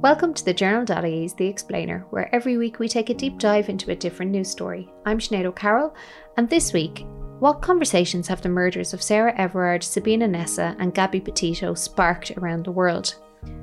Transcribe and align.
Welcome 0.00 0.32
to 0.34 0.44
the 0.44 0.54
Journal.ie's 0.54 1.34
The 1.34 1.48
Explainer, 1.48 2.06
where 2.10 2.32
every 2.32 2.56
week 2.56 2.78
we 2.78 2.86
take 2.86 3.10
a 3.10 3.14
deep 3.14 3.36
dive 3.36 3.68
into 3.68 3.90
a 3.90 3.96
different 3.96 4.30
news 4.30 4.48
story. 4.48 4.88
I'm 5.04 5.18
Sinead 5.18 5.44
O'Carroll, 5.44 5.92
and 6.36 6.48
this 6.48 6.72
week, 6.72 7.04
what 7.40 7.62
conversations 7.62 8.28
have 8.28 8.40
the 8.40 8.48
murders 8.48 8.94
of 8.94 9.02
Sarah 9.02 9.34
Everard, 9.36 9.82
Sabina 9.82 10.28
Nessa, 10.28 10.76
and 10.78 10.94
Gabby 10.94 11.18
Petito 11.18 11.74
sparked 11.74 12.30
around 12.38 12.64
the 12.64 12.70
world? 12.70 13.16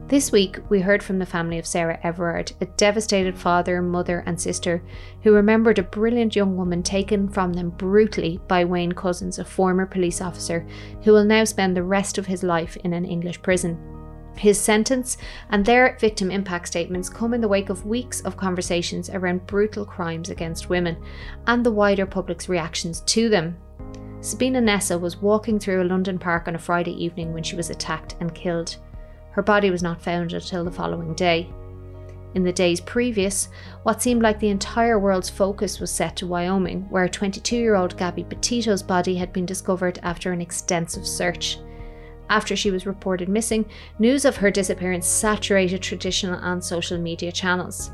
This 0.10 0.34
week, 0.34 0.60
we 0.68 0.82
heard 0.82 1.02
from 1.02 1.20
the 1.20 1.26
family 1.26 1.58
of 1.58 1.66
Sarah 1.66 2.02
Everard, 2.04 2.52
a 2.60 2.66
devastated 2.66 3.38
father, 3.38 3.82
mother, 3.82 4.22
and 4.26 4.40
sister 4.40 4.84
who 5.24 5.32
remembered 5.32 5.80
a 5.80 5.84
brilliant 5.84 6.36
young 6.36 6.58
woman 6.58 6.84
taken 6.84 7.30
from 7.30 7.54
them 7.54 7.70
brutally 7.70 8.42
by 8.50 8.66
Wayne 8.66 8.92
Couzens, 8.92 9.40
a 9.40 9.46
former 9.46 9.86
police 9.86 10.20
officer 10.20 10.68
who 11.04 11.14
will 11.14 11.24
now 11.24 11.46
spend 11.46 11.78
the 11.78 11.84
rest 11.84 12.18
of 12.18 12.26
his 12.26 12.44
life 12.44 12.76
in 12.84 12.92
an 12.92 13.06
English 13.06 13.42
prison. 13.42 13.95
His 14.36 14.60
sentence 14.60 15.18
and 15.50 15.66
their 15.66 15.98
victim 16.00 16.30
impact 16.30 16.68
statements 16.68 17.10
come 17.10 17.34
in 17.34 17.42
the 17.42 17.48
wake 17.48 17.70
of 17.70 17.86
weeks 17.86 18.22
of 18.22 18.38
conversations 18.38 19.10
around 19.10 19.48
brutal 19.48 19.86
crimes 19.86 20.30
against 20.30 20.70
women 20.70 20.98
and 21.48 21.66
the 21.66 21.72
wider 21.72 22.06
public's 22.06 22.50
reactions 22.50 23.02
to 23.02 23.30
them. 23.30 23.58
Sabina 24.22 24.60
Nessa 24.60 24.98
was 24.98 25.22
walking 25.22 25.60
through 25.60 25.84
a 25.84 25.86
London 25.86 26.18
park 26.18 26.48
on 26.48 26.56
a 26.56 26.60
Friday 26.60 26.92
evening 26.92 27.32
when 27.32 27.44
she 27.44 27.56
was 27.56 27.70
attacked 27.70 28.16
and 28.20 28.34
killed. 28.34 28.78
Her 29.32 29.44
body 29.44 29.70
was 29.70 29.84
not 29.84 30.02
found 30.02 30.34
until 30.34 30.64
the 30.64 30.72
following 30.72 31.14
day. 31.14 31.50
In 32.34 32.44
the 32.44 32.52
days 32.52 32.82
previous, 32.82 33.48
what 33.84 34.02
seemed 34.02 34.22
like 34.22 34.40
the 34.40 34.50
entire 34.50 35.00
world's 35.00 35.30
focus 35.30 35.80
was 35.80 35.90
set 35.90 36.18
to 36.18 36.28
Wyoming, 36.28 36.82
where 36.90 37.08
22 37.08 37.56
year 37.56 37.76
old 37.76 37.98
Gabby 37.98 38.26
Petito's 38.26 38.84
body 38.84 39.16
had 39.16 39.32
been 39.32 39.46
discovered 39.46 40.00
after 40.04 40.34
an 40.34 40.42
extensive 40.42 41.08
search. 41.08 41.60
After 42.30 42.56
she 42.56 42.72
was 42.72 42.86
reported 42.86 43.30
missing, 43.30 43.66
news 44.00 44.26
of 44.26 44.38
her 44.38 44.50
disappearance 44.50 45.08
saturated 45.08 45.82
traditional 45.82 46.40
and 46.40 46.64
social 46.64 46.98
media 46.98 47.32
channels. 47.32 47.92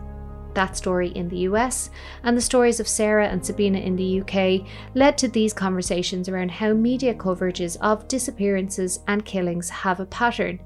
That 0.53 0.75
story 0.75 1.09
in 1.09 1.29
the 1.29 1.39
US 1.39 1.89
and 2.23 2.35
the 2.35 2.41
stories 2.41 2.79
of 2.79 2.87
Sarah 2.87 3.27
and 3.27 3.45
Sabina 3.45 3.79
in 3.79 3.95
the 3.95 4.21
UK 4.21 4.67
led 4.95 5.17
to 5.17 5.27
these 5.27 5.53
conversations 5.53 6.27
around 6.27 6.51
how 6.51 6.73
media 6.73 7.13
coverages 7.13 7.77
of 7.81 8.07
disappearances 8.07 8.99
and 9.07 9.25
killings 9.25 9.69
have 9.69 9.99
a 9.99 10.05
pattern. 10.05 10.59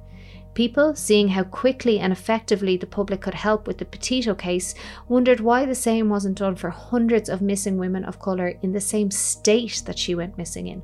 People, 0.55 0.95
seeing 0.95 1.27
how 1.27 1.43
quickly 1.43 1.99
and 1.99 2.13
effectively 2.13 2.77
the 2.77 2.87
public 2.87 3.19
could 3.19 3.33
help 3.33 3.67
with 3.67 3.77
the 3.77 3.85
Petito 3.85 4.33
case, 4.33 4.73
wondered 5.09 5.41
why 5.41 5.65
the 5.65 5.75
same 5.75 6.09
wasn't 6.09 6.37
done 6.37 6.55
for 6.55 6.69
hundreds 6.69 7.29
of 7.29 7.41
missing 7.41 7.77
women 7.77 8.05
of 8.05 8.19
colour 8.19 8.53
in 8.61 8.71
the 8.71 8.79
same 8.79 9.11
state 9.11 9.83
that 9.85 9.99
she 9.99 10.15
went 10.15 10.37
missing 10.37 10.67
in. 10.67 10.81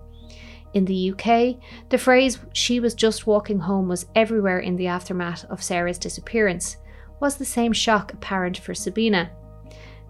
In 0.74 0.86
the 0.86 1.12
UK, 1.12 1.58
the 1.90 1.98
phrase 1.98 2.40
she 2.54 2.80
was 2.80 2.94
just 2.94 3.28
walking 3.28 3.60
home 3.60 3.90
was 3.90 4.06
everywhere 4.16 4.60
in 4.60 4.78
the 4.78 4.88
aftermath 4.88 5.44
of 5.50 5.62
Sarah's 5.62 5.98
disappearance. 5.98 6.78
Was 7.20 7.36
the 7.36 7.46
same 7.46 7.74
shock 7.74 8.14
apparent 8.14 8.58
for 8.58 8.74
Sabina? 8.74 9.32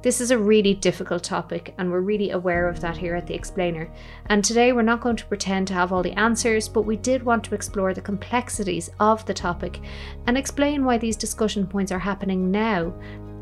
This 0.03 0.20
is 0.20 0.31
a 0.31 0.38
really 0.38 0.73
difficult 0.73 1.23
topic, 1.23 1.76
and 1.78 1.92
we're 1.92 2.02
really 2.02 2.31
aware 2.31 2.68
of 2.68 2.80
that 2.81 2.98
here 2.98 3.16
at 3.16 3.28
The 3.28 3.36
Explainer. 3.36 3.92
And 4.28 4.44
today 4.44 4.72
we're 4.72 4.81
not 4.81 5.02
going 5.02 5.16
to 5.16 5.26
pretend 5.26 5.68
to 5.68 5.76
have 5.76 5.92
all 5.92 6.02
the 6.02 6.18
answers, 6.18 6.68
but 6.68 6.84
we 6.84 6.98
did 6.98 7.22
want 7.22 7.44
to 7.46 7.56
explore 7.56 7.94
the 7.94 8.02
complexities 8.02 8.90
of 9.00 9.23
the 9.25 9.34
topic 9.34 9.80
and 10.25 10.38
explain 10.38 10.84
why 10.86 10.98
these 10.98 11.16
discussion 11.16 11.68
points 11.68 11.92
are 11.92 12.00
happening 12.00 12.50
now 12.50 12.94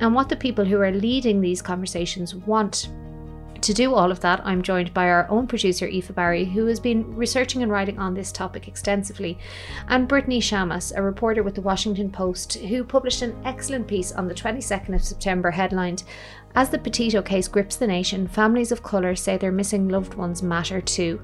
and 0.02 0.14
what 0.14 0.28
the 0.28 0.36
people 0.36 0.66
who 0.66 0.82
are 0.82 0.92
leading 0.92 1.40
these 1.40 1.62
conversations 1.62 2.36
want 2.36 2.90
to 3.62 3.74
do 3.74 3.94
all 3.94 4.12
of 4.12 4.20
that, 4.22 4.42
I'm 4.46 4.62
joined 4.62 4.94
by 4.94 5.10
our 5.10 5.30
own 5.30 5.48
producer, 5.48 5.88
Aoife 5.88 6.14
Barry, 6.14 6.46
who 6.46 6.66
has 6.68 6.80
been 6.80 7.16
researching 7.16 7.64
and 7.64 7.72
writing 7.72 8.00
on 8.00 8.14
this 8.14 8.32
topic 8.32 8.68
extensively, 8.68 9.38
and 9.88 10.08
Brittany 10.08 10.40
Shammas, 10.40 10.92
a 10.96 11.02
reporter 11.02 11.44
with 11.44 11.56
the 11.56 11.62
Washington 11.62 12.12
Post, 12.12 12.56
who 12.56 12.84
published 12.84 13.22
an 13.22 13.36
excellent 13.46 13.88
piece 13.88 14.12
on 14.12 14.28
the 14.28 14.34
22nd 14.34 14.96
of 14.96 15.04
September 15.04 15.52
headlined 15.52 16.04
As 16.56 16.70
the 16.70 16.78
Petito 16.78 17.22
case 17.22 17.48
grips 17.48 17.76
the 17.76 17.88
nation, 17.88 18.28
families 18.28 18.72
of 18.72 18.84
colour 18.84 19.16
say 19.16 19.38
their 19.38 19.52
missing 19.52 19.88
loved 19.88 20.16
ones 20.16 20.42
matter 20.42 20.82
too. 20.82 21.22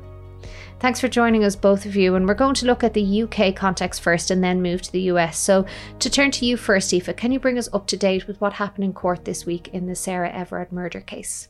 Thanks 0.79 0.99
for 0.99 1.07
joining 1.07 1.43
us, 1.43 1.55
both 1.55 1.85
of 1.85 1.95
you. 1.95 2.15
And 2.15 2.27
we're 2.27 2.33
going 2.33 2.55
to 2.55 2.65
look 2.65 2.83
at 2.83 2.93
the 2.93 3.23
UK 3.23 3.55
context 3.55 4.01
first 4.01 4.29
and 4.29 4.43
then 4.43 4.61
move 4.61 4.81
to 4.83 4.91
the 4.91 5.01
US. 5.11 5.37
So, 5.39 5.65
to 5.99 6.09
turn 6.09 6.31
to 6.31 6.45
you 6.45 6.57
first, 6.57 6.93
Aoife, 6.93 7.15
can 7.15 7.31
you 7.31 7.39
bring 7.39 7.57
us 7.57 7.69
up 7.73 7.87
to 7.87 7.97
date 7.97 8.27
with 8.27 8.39
what 8.41 8.53
happened 8.53 8.83
in 8.83 8.93
court 8.93 9.25
this 9.25 9.45
week 9.45 9.69
in 9.69 9.87
the 9.87 9.95
Sarah 9.95 10.31
Everard 10.31 10.71
murder 10.71 11.01
case? 11.01 11.49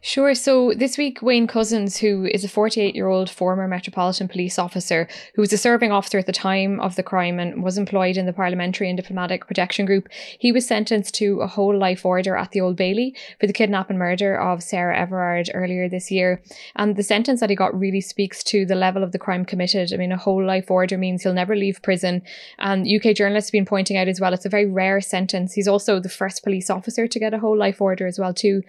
Sure. 0.00 0.34
So 0.34 0.72
this 0.76 0.96
week, 0.96 1.20
Wayne 1.20 1.46
Couzens, 1.46 1.98
who 1.98 2.26
is 2.26 2.44
a 2.44 2.48
48 2.48 2.94
year 2.94 3.08
old 3.08 3.28
former 3.28 3.66
Metropolitan 3.66 4.28
Police 4.28 4.58
officer 4.58 5.08
who 5.34 5.42
was 5.42 5.52
a 5.52 5.58
serving 5.58 5.92
officer 5.92 6.18
at 6.18 6.26
the 6.26 6.32
time 6.32 6.78
of 6.80 6.96
the 6.96 7.02
crime 7.02 7.38
and 7.38 7.62
was 7.62 7.76
employed 7.76 8.16
in 8.16 8.26
the 8.26 8.32
Parliamentary 8.32 8.88
and 8.88 8.96
Diplomatic 8.96 9.46
Protection 9.46 9.84
Group, 9.84 10.08
he 10.38 10.52
was 10.52 10.66
sentenced 10.66 11.14
to 11.16 11.40
a 11.40 11.46
whole 11.46 11.76
life 11.76 12.04
order 12.04 12.36
at 12.36 12.52
the 12.52 12.60
Old 12.60 12.76
Bailey 12.76 13.16
for 13.40 13.46
the 13.46 13.52
kidnap 13.52 13.90
and 13.90 13.98
murder 13.98 14.38
of 14.38 14.62
Sarah 14.62 14.96
Everard 14.96 15.50
earlier 15.54 15.88
this 15.88 16.10
year. 16.10 16.40
And 16.76 16.96
the 16.96 17.02
sentence 17.02 17.40
that 17.40 17.50
he 17.50 17.56
got 17.56 17.78
really 17.78 18.00
speaks 18.00 18.44
to 18.44 18.64
the 18.64 18.74
level 18.74 19.02
of 19.02 19.12
the 19.12 19.18
crime 19.18 19.44
committed. 19.44 19.92
I 19.92 19.96
mean, 19.96 20.12
a 20.12 20.16
whole 20.16 20.44
life 20.44 20.70
order 20.70 20.96
means 20.96 21.22
he'll 21.22 21.32
never 21.32 21.56
leave 21.56 21.82
prison. 21.82 22.22
And 22.58 22.86
UK 22.86 23.14
journalists 23.14 23.48
have 23.48 23.52
been 23.52 23.66
pointing 23.66 23.96
out 23.96 24.08
as 24.08 24.20
well, 24.20 24.34
it's 24.34 24.46
a 24.46 24.50
very 24.50 24.66
rare 24.66 25.00
sentence. 25.00 25.54
He's 25.54 25.68
also 25.68 26.00
the 26.00 26.08
first 26.08 26.42
police 26.42 26.70
officer 26.70 27.06
to 27.06 27.18
get 27.18 27.34
a 27.34 27.38
whole 27.38 27.56
life 27.56 27.80
order 27.80 28.06
as 28.06 28.18
well, 28.18 28.32
too 28.32 28.62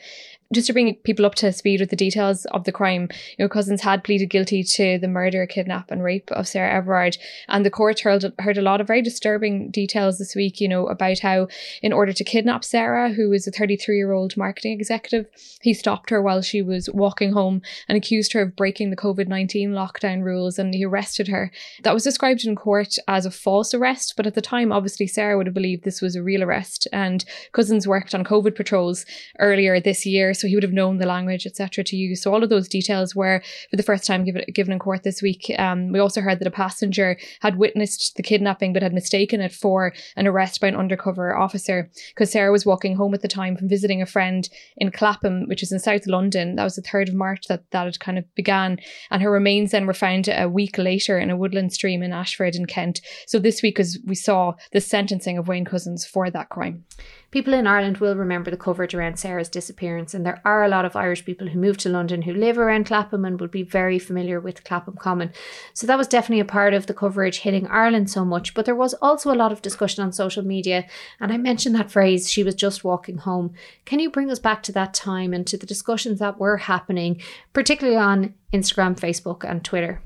just 0.54 0.68
to 0.68 0.74
bring 0.74 0.96
people 1.04 1.26
up 1.26 1.36
to 1.36 1.52
speed 1.52 1.82
with 1.82 1.90
the 1.90 1.96
details 1.96 2.46
of 2.46 2.64
the 2.64 2.72
crime, 2.72 3.10
you 3.38 3.46
know, 3.46 3.50
Couzens 3.50 3.82
had 3.82 4.04
pleaded 4.04 4.30
guilty 4.30 4.64
to 4.64 4.98
the 4.98 5.08
murder, 5.08 5.46
kidnap, 5.46 5.92
and 5.92 6.04
rape 6.04 6.32
of 6.32 6.48
Sarah 6.48 6.74
Everard, 6.74 7.18
and 7.50 7.66
the 7.66 7.72
court 7.72 8.00
heard, 8.00 8.34
heard 8.40 8.58
a 8.58 8.62
lot 8.62 8.80
of 8.80 8.88
very 8.88 9.02
disturbing 9.02 9.70
details 9.70 10.18
this 10.18 10.36
week, 10.36 10.62
you 10.62 10.68
know, 10.68 10.88
about 10.88 11.20
how 11.20 11.48
in 11.82 11.92
order 11.92 12.14
to 12.14 12.24
kidnap 12.24 12.64
Sarah, 12.64 13.12
who 13.12 13.30
was 13.30 13.46
a 13.46 13.52
33 13.52 13.98
year 13.98 14.14
old 14.14 14.38
marketing 14.38 14.74
executive, 14.74 15.26
he 15.62 15.74
stopped 15.74 16.10
her 16.10 16.22
while 16.22 16.42
she 16.42 16.62
was 16.62 16.90
walking 16.90 17.34
home 17.34 17.62
and 17.90 17.98
accused 17.98 18.34
her 18.34 18.44
of 18.44 18.56
breaking 18.56 18.90
the 18.90 18.96
COVID 18.96 19.28
19 19.28 19.72
lockdown 19.72 20.24
rules, 20.24 20.58
and 20.58 20.74
he 20.74 20.86
arrested 20.86 21.28
her. 21.28 21.52
That 21.84 21.94
was 21.94 22.04
described 22.04 22.46
in 22.46 22.56
court 22.56 22.96
as 23.08 23.26
a 23.26 23.32
false 23.32 23.74
arrest, 23.74 24.14
but 24.16 24.26
at 24.26 24.34
the 24.34 24.42
time, 24.42 24.72
obviously, 24.72 25.08
Sarah 25.08 25.36
would 25.36 25.48
have 25.48 25.54
believed 25.54 25.84
this 25.84 26.02
was 26.02 26.16
a 26.16 26.24
real 26.24 26.44
arrest, 26.44 26.88
and 26.94 27.26
Couzens 27.54 27.86
worked 27.86 28.16
on 28.16 28.24
COVID 28.24 28.56
patrols 28.56 29.06
earlier 29.40 29.80
this 29.82 30.06
year 30.06 30.34
so 30.38 30.48
he 30.48 30.56
would 30.56 30.64
have 30.64 30.74
known 30.74 30.98
the 30.98 31.06
language, 31.06 31.46
etc., 31.46 31.84
to 31.84 31.96
use. 31.96 32.22
So 32.22 32.34
all 32.34 32.44
of 32.44 32.50
those 32.50 32.68
details 32.68 33.16
were 33.16 33.42
for 33.70 33.76
the 33.76 33.84
first 33.84 34.06
time 34.06 34.24
given, 34.24 34.44
given 34.54 34.74
in 34.74 34.80
court 34.80 35.04
this 35.04 35.22
week. 35.22 35.52
Um, 35.58 35.92
we 35.92 36.00
also 36.00 36.22
heard 36.22 36.40
that 36.40 36.48
a 36.48 36.52
passenger 36.52 37.18
had 37.42 37.58
witnessed 37.58 38.16
the 38.16 38.24
kidnapping 38.24 38.74
but 38.74 38.84
had 38.84 38.94
mistaken 38.94 39.42
it 39.42 39.52
for 39.52 39.94
an 40.16 40.28
arrest 40.28 40.62
by 40.62 40.68
an 40.68 40.76
undercover 40.76 41.36
officer 41.36 41.90
because 42.10 42.32
Sarah 42.32 42.52
was 42.52 42.66
walking 42.66 42.96
home 42.96 43.14
at 43.14 43.22
the 43.22 43.28
time 43.28 43.56
from 43.58 43.70
visiting 43.70 44.02
a 44.02 44.06
friend 44.06 44.50
in 44.78 44.92
Clapham, 44.92 45.48
which 45.48 45.64
is 45.64 45.72
in 45.72 45.80
South 45.80 46.08
London. 46.08 46.56
That 46.56 46.64
was 46.64 46.76
the 46.76 46.82
3rd 46.82 47.10
of 47.10 47.16
March 47.16 47.48
that 47.48 47.70
that 47.72 47.86
had 47.86 48.00
kind 48.00 48.18
of 48.18 48.36
began. 48.36 48.80
And 49.12 49.22
her 49.22 49.32
remains 49.32 49.72
then 49.72 49.86
were 49.86 49.94
found 49.94 50.28
a 50.28 50.48
week 50.48 50.78
later 50.78 51.18
in 51.18 51.30
a 51.30 51.38
woodland 51.38 51.74
stream 51.74 52.04
in 52.04 52.14
Ashford 52.14 52.56
in 52.56 52.66
Kent. 52.66 53.02
So 53.26 53.40
this 53.40 53.62
week, 53.62 53.80
as 53.80 53.98
we 54.06 54.16
saw 54.16 54.54
the 54.72 54.82
sentencing 54.82 55.38
of 55.38 55.48
Wayne 55.48 55.66
Couzens 55.66 56.06
for 56.08 56.30
that 56.30 56.50
crime. 56.50 56.86
People 57.30 57.54
in 57.54 57.68
Ireland 57.68 57.98
will 57.98 58.16
remember 58.16 58.50
the 58.50 58.56
coverage 58.56 58.94
around 58.94 59.20
Sarah's 59.20 59.50
disappearance, 59.50 60.14
and 60.14 60.26
there 60.26 60.42
are 60.46 60.64
a 60.64 60.70
lot 60.70 60.86
of 60.86 60.96
Irish 60.96 61.26
people 61.26 61.48
who 61.48 61.60
moved 61.60 61.82
to 61.82 61.90
London 61.90 62.22
who 62.22 62.34
live 62.34 62.58
around 62.58 62.86
Clapham 62.86 63.26
and 63.26 63.40
would 63.42 63.52
be 63.52 63.64
very 63.64 64.00
familiar 64.00 64.40
with 64.40 64.64
Clapham 64.64 64.96
Common. 64.96 65.34
So 65.74 65.86
that 65.88 65.98
was 65.98 66.08
definitely 66.08 66.40
a 66.40 66.46
part 66.46 66.74
of 66.74 66.88
the 66.88 66.94
coverage 66.94 67.40
hitting 67.40 67.68
Ireland 67.68 68.10
so 68.10 68.24
much. 68.24 68.54
But 68.54 68.64
there 68.64 68.76
was 68.76 68.94
also 68.96 69.32
a 69.32 69.36
lot 69.36 69.52
of 69.52 69.62
discussion 69.62 70.06
on 70.06 70.14
social 70.14 70.44
media, 70.44 70.88
and 71.20 71.34
I 71.34 71.38
mentioned 71.38 71.76
that 71.76 71.92
phrase, 71.92 72.32
she 72.32 72.44
was 72.44 72.56
just 72.56 72.86
walking 72.86 73.18
home. 73.18 73.54
Can 73.84 74.00
you 74.00 74.10
bring 74.10 74.32
us 74.32 74.40
back 74.40 74.64
to 74.64 74.72
that 74.72 74.94
time 74.94 75.34
and 75.34 75.46
to 75.48 75.58
the 75.58 75.66
discussions 75.66 76.20
that 76.20 76.40
were 76.40 76.58
happening, 76.58 77.22
particularly 77.52 77.98
on 77.98 78.36
Instagram, 78.54 78.98
Facebook, 78.98 79.44
and 79.44 79.66
Twitter? 79.66 80.02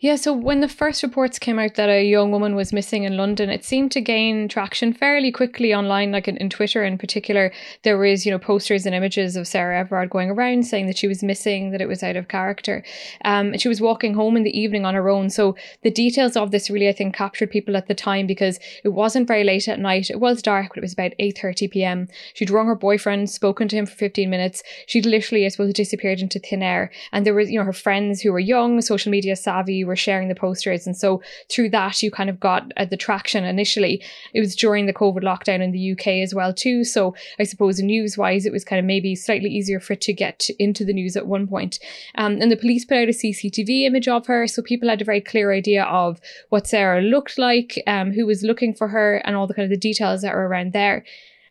Yeah, 0.00 0.16
so 0.16 0.32
when 0.32 0.60
the 0.60 0.68
first 0.68 1.02
reports 1.02 1.38
came 1.38 1.58
out 1.58 1.74
that 1.74 1.88
a 1.88 2.04
young 2.04 2.30
woman 2.30 2.54
was 2.54 2.72
missing 2.72 3.04
in 3.04 3.16
London, 3.16 3.50
it 3.50 3.64
seemed 3.64 3.92
to 3.92 4.00
gain 4.00 4.48
traction 4.48 4.92
fairly 4.92 5.32
quickly 5.32 5.74
online, 5.74 6.12
like 6.12 6.28
in, 6.28 6.36
in 6.36 6.50
Twitter 6.50 6.84
in 6.84 6.98
particular. 6.98 7.52
There 7.82 7.98
was, 7.98 8.24
you 8.24 8.32
know, 8.32 8.38
posters 8.38 8.86
and 8.86 8.94
images 8.94 9.36
of 9.36 9.46
Sarah 9.46 9.78
Everard 9.78 10.10
going 10.10 10.30
around 10.30 10.64
saying 10.64 10.86
that 10.86 10.98
she 10.98 11.08
was 11.08 11.22
missing, 11.22 11.70
that 11.70 11.80
it 11.80 11.88
was 11.88 12.02
out 12.02 12.16
of 12.16 12.28
character. 12.28 12.84
Um, 13.24 13.52
and 13.52 13.60
she 13.60 13.68
was 13.68 13.80
walking 13.80 14.14
home 14.14 14.36
in 14.36 14.44
the 14.44 14.58
evening 14.58 14.84
on 14.84 14.94
her 14.94 15.08
own. 15.08 15.30
So 15.30 15.56
the 15.82 15.90
details 15.90 16.36
of 16.36 16.50
this 16.50 16.70
really, 16.70 16.88
I 16.88 16.92
think, 16.92 17.14
captured 17.14 17.50
people 17.50 17.76
at 17.76 17.88
the 17.88 17.94
time 17.94 18.26
because 18.26 18.58
it 18.84 18.90
wasn't 18.90 19.28
very 19.28 19.44
late 19.44 19.68
at 19.68 19.80
night. 19.80 20.10
It 20.10 20.20
was 20.20 20.42
dark, 20.42 20.70
but 20.70 20.78
it 20.78 20.82
was 20.82 20.92
about 20.92 21.12
8.30 21.20 21.70
p.m. 21.70 22.08
She'd 22.34 22.50
rung 22.50 22.66
her 22.66 22.74
boyfriend, 22.74 23.30
spoken 23.30 23.68
to 23.68 23.76
him 23.76 23.86
for 23.86 23.94
15 23.94 24.28
minutes. 24.28 24.62
She'd 24.86 25.06
literally, 25.06 25.44
I 25.44 25.48
suppose, 25.48 25.72
disappeared 25.72 26.20
into 26.20 26.38
thin 26.38 26.62
air. 26.62 26.90
And 27.12 27.24
there 27.24 27.34
was, 27.34 27.50
you 27.50 27.58
know, 27.58 27.64
her 27.64 27.72
friends 27.72 28.20
who 28.20 28.32
were 28.32 28.38
young, 28.38 28.80
social 28.80 29.10
media 29.10 29.36
savvy, 29.36 29.67
savvy 29.68 29.84
were 29.84 29.96
sharing 29.96 30.28
the 30.28 30.34
posters. 30.34 30.86
And 30.86 30.96
so 30.96 31.22
through 31.50 31.70
that, 31.70 32.02
you 32.02 32.10
kind 32.10 32.30
of 32.30 32.40
got 32.40 32.72
uh, 32.76 32.84
the 32.84 32.96
traction 32.96 33.44
initially. 33.44 34.02
It 34.34 34.40
was 34.40 34.56
during 34.56 34.86
the 34.86 34.92
COVID 34.92 35.22
lockdown 35.22 35.62
in 35.62 35.72
the 35.72 35.92
UK 35.92 36.22
as 36.22 36.34
well, 36.34 36.52
too. 36.52 36.84
So 36.84 37.14
I 37.38 37.44
suppose 37.44 37.80
news 37.80 38.16
wise, 38.16 38.46
it 38.46 38.52
was 38.52 38.64
kind 38.64 38.80
of 38.80 38.86
maybe 38.86 39.14
slightly 39.14 39.50
easier 39.50 39.80
for 39.80 39.92
it 39.92 40.00
to 40.02 40.12
get 40.12 40.48
into 40.58 40.84
the 40.84 40.92
news 40.92 41.16
at 41.16 41.26
one 41.26 41.46
point. 41.46 41.78
Um, 42.16 42.40
and 42.40 42.50
the 42.50 42.56
police 42.56 42.84
put 42.84 42.96
out 42.96 43.08
a 43.08 43.12
CCTV 43.12 43.84
image 43.84 44.08
of 44.08 44.26
her. 44.26 44.46
So 44.46 44.62
people 44.62 44.88
had 44.88 45.02
a 45.02 45.04
very 45.04 45.20
clear 45.20 45.52
idea 45.52 45.84
of 45.84 46.20
what 46.48 46.66
Sarah 46.66 47.02
looked 47.02 47.38
like, 47.38 47.82
um, 47.86 48.12
who 48.12 48.26
was 48.26 48.42
looking 48.42 48.74
for 48.74 48.88
her, 48.88 49.16
and 49.24 49.36
all 49.36 49.46
the 49.46 49.54
kind 49.54 49.64
of 49.64 49.70
the 49.70 49.88
details 49.88 50.22
that 50.22 50.34
were 50.34 50.48
around 50.48 50.72
there. 50.72 51.04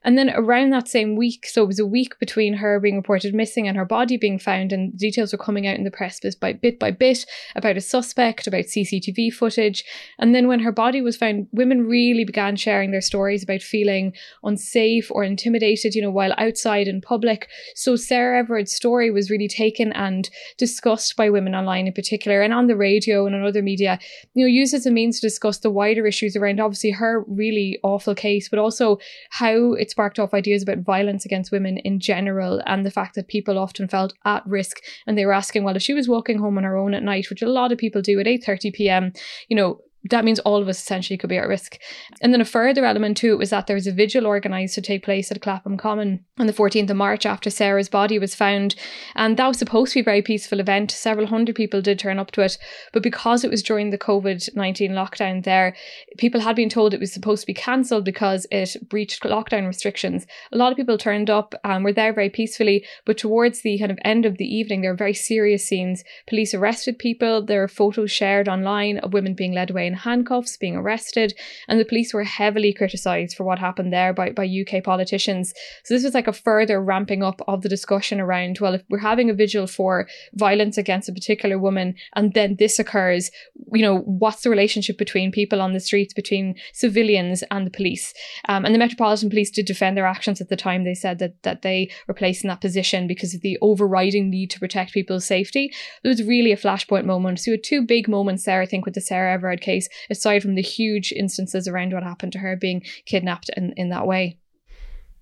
And 0.04 0.18
then 0.18 0.30
around 0.30 0.72
that 0.72 0.88
same 0.88 1.16
week, 1.16 1.46
so 1.46 1.64
it 1.64 1.68
was 1.68 1.80
a 1.80 1.86
week 1.86 2.20
between 2.20 2.54
her 2.56 2.80
being 2.80 2.98
reported 2.98 3.34
missing 3.34 3.68
and 3.68 3.78
her 3.78 3.86
body 3.86 4.18
being 4.18 4.40
found, 4.40 4.72
and 4.72 4.98
details 4.98 5.32
were 5.32 5.38
coming 5.38 5.68
out 5.68 5.78
in 5.78 5.84
the 5.84 5.92
press 5.92 6.20
bit 6.20 6.40
by 6.40 6.54
bit 6.54 6.80
by 6.80 6.92
bit 6.92 7.26
about 7.56 7.78
a 7.78 7.82
suspect, 7.82 8.48
about 8.48 8.66
CCTV 8.66 9.34
footage. 9.34 9.84
And 10.20 10.34
then 10.34 10.48
when 10.48 10.60
her 10.60 10.72
body 10.72 11.02
was 11.02 11.18
found, 11.18 11.48
women 11.52 11.88
really 11.88 12.24
began 12.24 12.56
sharing 12.56 12.92
their 12.92 13.02
stories 13.02 13.44
about 13.44 13.62
feeling 13.62 14.14
unsafe 14.44 15.12
or 15.12 15.24
intimidated, 15.24 15.96
you 15.96 16.02
know, 16.02 16.12
while 16.12 16.34
outside 16.38 16.88
in 16.88 17.02
public. 17.02 17.50
So 17.76 17.96
Sarah 17.96 18.40
Everard's 18.40 18.74
story 18.74 19.12
was 19.12 19.30
really 19.30 19.48
taken 19.48 19.92
and 19.94 20.30
discussed 20.58 21.16
by 21.16 21.30
women 21.30 21.56
online 21.56 21.88
in 21.88 21.94
particular 21.94 22.42
and 22.42 22.54
on 22.54 22.68
the 22.68 22.76
radio 22.76 23.26
and 23.26 23.36
on 23.36 23.44
other 23.44 23.62
media, 23.62 24.00
you 24.34 24.44
know, 24.44 24.48
used 24.48 24.74
as 24.74 24.86
a 24.86 24.92
means 24.92 25.20
to 25.20 25.28
discuss 25.28 25.60
the 25.60 25.70
wider 25.70 26.06
issues 26.06 26.36
around 26.36 26.60
obviously 26.60 26.92
her 26.92 27.24
really 27.28 27.80
awful 27.84 28.16
case, 28.16 28.50
but 28.50 28.60
also 28.60 28.98
how 29.30 29.74
it's 29.88 29.94
sparked 29.94 30.20
off 30.20 30.34
ideas 30.34 30.64
about 30.64 30.80
violence 30.80 31.24
against 31.24 31.50
women 31.50 31.78
in 31.78 31.98
general 31.98 32.62
and 32.66 32.86
the 32.86 32.92
fact 32.92 33.16
that 33.16 33.30
people 33.30 33.58
often 33.58 33.88
felt 33.88 34.14
at 34.26 34.46
risk 34.46 34.82
and 35.06 35.18
they 35.18 35.26
were 35.26 35.32
asking 35.32 35.64
well 35.64 35.78
if 35.78 35.82
she 35.82 35.94
was 35.94 36.10
walking 36.10 36.40
home 36.40 36.58
on 36.58 36.66
her 36.66 36.76
own 36.76 36.94
at 36.94 37.04
night 37.04 37.30
which 37.30 37.42
a 37.42 37.50
lot 37.50 37.72
of 37.72 37.78
people 37.78 38.02
do 38.02 38.20
at 38.20 38.26
8:30 38.26 38.74
p.m. 38.74 39.14
you 39.48 39.56
know 39.56 39.80
that 40.06 40.26
means 40.26 40.40
all 40.40 40.62
of 40.62 40.68
us 40.68 40.80
essentially 40.80 41.18
could 41.18 41.30
be 41.30 41.38
at 41.38 41.48
risk. 41.48 41.78
And 42.22 42.34
then 42.34 42.42
a 42.42 42.46
further 42.46 42.86
element 42.86 43.18
to 43.18 43.32
it 43.32 43.38
was 43.38 43.50
that 43.50 43.68
there 43.68 43.76
was 43.76 43.88
a 43.88 43.92
vigil 43.92 44.26
organised 44.26 44.76
to 44.76 44.82
take 44.82 45.04
place 45.04 45.32
at 45.32 45.42
Clapham 45.42 45.78
Common 45.78 46.24
on 46.38 46.48
the 46.48 46.54
14th 46.54 46.90
of 46.90 46.98
March 46.98 47.26
after 47.26 47.50
Sarah's 47.50 47.90
body 47.90 48.20
was 48.20 48.36
found. 48.36 48.76
And 49.16 49.38
that 49.38 49.48
was 49.48 49.58
supposed 49.58 49.94
to 49.94 49.98
be 49.98 50.02
a 50.02 50.06
very 50.06 50.22
peaceful 50.22 50.60
event. 50.60 50.92
Several 50.92 51.28
hundred 51.28 51.56
people 51.56 51.82
did 51.82 52.00
turn 52.00 52.20
up 52.20 52.32
to 52.32 52.42
it. 52.42 52.58
But 52.94 53.04
because 53.04 53.44
it 53.44 53.52
was 53.52 53.64
during 53.64 53.90
the 53.90 53.98
COVID 53.98 54.56
19 54.56 54.92
lockdown 54.92 55.44
there, 55.44 55.76
people 56.18 56.42
had 56.42 56.56
been 56.56 56.70
told 56.70 56.94
it 56.94 57.00
was 57.00 57.12
supposed 57.12 57.42
to 57.42 57.48
be 57.48 57.54
cancelled 57.54 58.06
because 58.06 58.46
it 58.52 58.76
breached 58.90 59.24
lockdown 59.24 59.68
restrictions. 59.68 60.26
A 60.52 60.58
lot 60.58 60.72
of 60.72 60.78
people 60.78 60.98
turned 60.98 61.30
up 61.30 61.56
and 61.64 61.84
were 61.84 61.94
there 61.94 62.14
very 62.14 62.30
peacefully. 62.30 62.86
But 63.06 63.18
towards 63.18 63.62
the 63.62 63.80
kind 63.80 63.92
of 63.92 64.00
end 64.06 64.26
of 64.26 64.38
the 64.38 64.46
evening, 64.46 64.82
there 64.82 64.92
were 64.92 64.98
very 64.98 65.14
serious 65.14 65.66
scenes. 65.66 66.04
Police 66.28 66.54
arrested 66.54 67.00
people. 67.00 67.44
There 67.44 67.64
are 67.64 67.68
photos 67.68 68.12
shared 68.12 68.48
online 68.48 69.00
of 69.00 69.14
women 69.14 69.34
being 69.34 69.54
led 69.54 69.72
away 69.72 69.87
in 69.88 69.94
handcuffs, 69.94 70.58
being 70.58 70.76
arrested, 70.76 71.34
and 71.68 71.80
the 71.80 71.86
police 71.86 72.14
were 72.14 72.24
heavily 72.24 72.74
criticised 72.74 73.36
for 73.36 73.44
what 73.44 73.60
happened 73.60 73.92
there 73.92 74.14
by, 74.14 74.32
by 74.32 74.46
UK 74.46 74.84
politicians. 74.84 75.54
So 75.84 75.94
this 75.94 76.04
was 76.04 76.14
like 76.14 76.28
a 76.28 76.34
further 76.34 76.82
ramping 76.82 77.24
up 77.24 77.42
of 77.48 77.62
the 77.62 77.70
discussion 77.70 78.20
around, 78.20 78.60
well, 78.60 78.76
if 78.76 78.84
we're 78.90 79.00
having 79.00 79.30
a 79.30 79.34
vigil 79.34 79.68
for 79.68 80.08
violence 80.36 80.78
against 80.78 81.10
a 81.10 81.14
particular 81.14 81.58
woman 81.58 81.96
and 82.16 82.34
then 82.34 82.56
this 82.60 82.78
occurs, 82.78 83.32
you 83.74 83.82
know, 83.82 84.00
what's 84.00 84.44
the 84.44 84.50
relationship 84.50 84.98
between 84.98 85.32
people 85.32 85.62
on 85.62 85.74
the 85.74 85.80
streets, 85.80 86.14
between 86.14 86.56
civilians 86.74 87.44
and 87.50 87.66
the 87.66 87.72
police? 87.72 88.14
Um, 88.50 88.66
and 88.66 88.76
the 88.76 88.80
Metropolitan 88.80 89.30
Police 89.30 89.52
did 89.52 89.66
defend 89.66 89.98
their 89.98 90.06
actions 90.06 90.42
at 90.42 90.50
the 90.50 90.56
time. 90.56 90.84
They 90.84 90.94
said 90.94 91.20
that 91.20 91.42
that 91.44 91.62
they 91.62 91.90
were 92.08 92.14
placed 92.14 92.44
in 92.44 92.48
that 92.50 92.62
position 92.62 93.08
because 93.08 93.34
of 93.34 93.42
the 93.42 93.58
overriding 93.62 94.30
need 94.30 94.50
to 94.52 94.60
protect 94.60 94.94
people's 94.94 95.26
safety. 95.26 95.72
It 96.04 96.08
was 96.08 96.24
really 96.24 96.52
a 96.52 96.58
flashpoint 96.58 97.06
moment. 97.06 97.40
So 97.40 97.52
we 97.52 97.54
had 97.54 97.64
two 97.64 97.86
big 97.86 98.08
moments 98.08 98.44
there, 98.44 98.62
I 98.62 98.66
think, 98.66 98.86
with 98.86 98.96
the 98.96 99.02
Sarah 99.02 99.34
Everard 99.34 99.62
case 99.62 99.77
aside 100.10 100.42
from 100.42 100.56
the 100.56 100.62
huge 100.62 101.12
instances 101.12 101.68
around 101.68 101.94
what 101.94 102.04
happened 102.04 102.32
to 102.34 102.40
her 102.40 102.56
being 102.56 102.84
kidnapped 103.06 103.50
in, 103.56 103.74
in 103.78 103.90
that 103.90 104.08
way. 104.08 104.38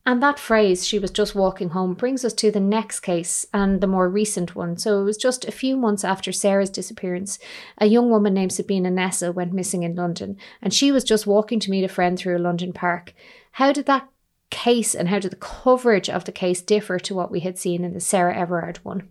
And 0.08 0.22
that 0.22 0.38
phrase, 0.38 0.86
she 0.86 1.00
was 1.00 1.10
just 1.10 1.34
walking 1.34 1.70
home, 1.70 1.96
brings 1.96 2.24
us 2.24 2.34
to 2.34 2.52
the 2.52 2.60
next 2.60 3.00
case 3.00 3.44
and 3.52 3.82
the 3.82 3.88
more 3.88 4.08
recent 4.08 4.56
one. 4.56 4.78
So 4.78 5.02
it 5.02 5.04
was 5.04 5.18
just 5.18 5.46
a 5.46 5.52
few 5.52 5.76
months 5.76 6.04
after 6.04 6.32
Sarah's 6.32 6.70
disappearance. 6.70 7.40
A 7.80 7.88
young 7.88 8.12
woman 8.12 8.36
named 8.36 8.54
Sabina 8.54 8.92
Nessa 8.92 9.32
went 9.32 9.52
missing 9.52 9.82
in 9.82 9.96
London, 9.96 10.38
and 10.62 10.72
she 10.72 10.92
was 10.92 11.04
just 11.04 11.26
walking 11.26 11.60
to 11.62 11.72
meet 11.72 11.84
a 11.84 11.88
friend 11.88 12.20
through 12.20 12.38
a 12.38 12.40
London 12.40 12.72
park. 12.72 13.14
How 13.54 13.72
did 13.72 13.88
that 13.88 14.08
case 14.52 14.94
and 14.94 15.10
how 15.10 15.18
did 15.18 15.32
the 15.32 15.38
coverage 15.38 16.10
of 16.10 16.26
the 16.26 16.32
case 16.32 16.62
differ 16.62 17.00
to 17.00 17.16
what 17.16 17.32
we 17.32 17.40
had 17.40 17.58
seen 17.58 17.84
in 17.84 17.96
the 17.96 18.00
Sarah 18.00 18.38
Everard 18.38 18.78
one? 18.84 19.10